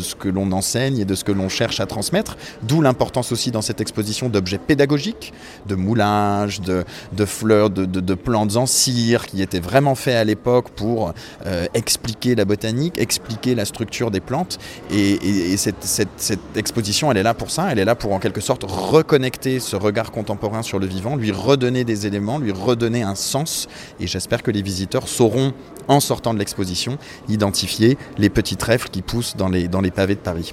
ce 0.00 0.14
que 0.14 0.28
l'on 0.28 0.52
enseigne 0.52 0.95
et 1.00 1.04
de 1.04 1.14
ce 1.14 1.24
que 1.24 1.32
l'on 1.32 1.48
cherche 1.48 1.80
à 1.80 1.86
transmettre, 1.86 2.36
d'où 2.62 2.80
l'importance 2.80 3.32
aussi 3.32 3.50
dans 3.50 3.62
cette 3.62 3.80
exposition 3.80 4.28
d'objets 4.28 4.58
pédagogiques, 4.58 5.32
de 5.66 5.74
moulages, 5.74 6.60
de, 6.60 6.84
fleurs, 7.24 7.70
de, 7.70 8.14
plantes 8.14 8.56
en 8.56 8.66
cire, 8.66 9.26
qui 9.26 9.42
étaient 9.42 9.60
vraiment 9.60 9.94
faits 9.94 10.16
à 10.16 10.24
l'époque 10.24 10.70
pour 10.70 11.12
euh, 11.46 11.66
expliquer 11.74 12.34
la 12.34 12.44
botanique, 12.44 12.98
expliquer 12.98 13.54
la 13.54 13.64
structure 13.64 14.10
des 14.10 14.20
plantes. 14.20 14.58
Et, 14.90 15.56
cette, 15.56 16.38
exposition, 16.54 17.10
elle 17.10 17.18
est 17.18 17.22
là 17.22 17.34
pour 17.34 17.50
ça, 17.50 17.68
elle 17.70 17.78
est 17.78 17.84
là 17.84 17.94
pour 17.94 18.12
en 18.12 18.18
quelque 18.18 18.40
sorte 18.40 18.64
reconnecter 18.66 19.60
ce 19.60 19.76
regard 19.76 20.10
contemporain 20.10 20.62
sur 20.62 20.78
le 20.78 20.86
vivant, 20.86 21.16
lui 21.16 21.32
redonner 21.32 21.84
des 21.84 22.06
éléments, 22.06 22.38
lui 22.38 22.52
redonner 22.52 23.02
un 23.02 23.14
sens. 23.14 23.68
Et 24.00 24.06
j'espère 24.06 24.42
que 24.42 24.50
les 24.50 24.62
visiteurs 24.62 25.08
sauront, 25.08 25.52
en 25.88 26.00
sortant 26.00 26.34
de 26.34 26.38
l'exposition, 26.38 26.98
identifier 27.28 27.96
les 28.18 28.28
petits 28.30 28.56
trèfles 28.56 28.88
qui 28.88 29.02
poussent 29.02 29.36
dans 29.36 29.48
les 29.48 29.90
pavés 29.90 30.14
de 30.14 30.20
Paris. 30.20 30.52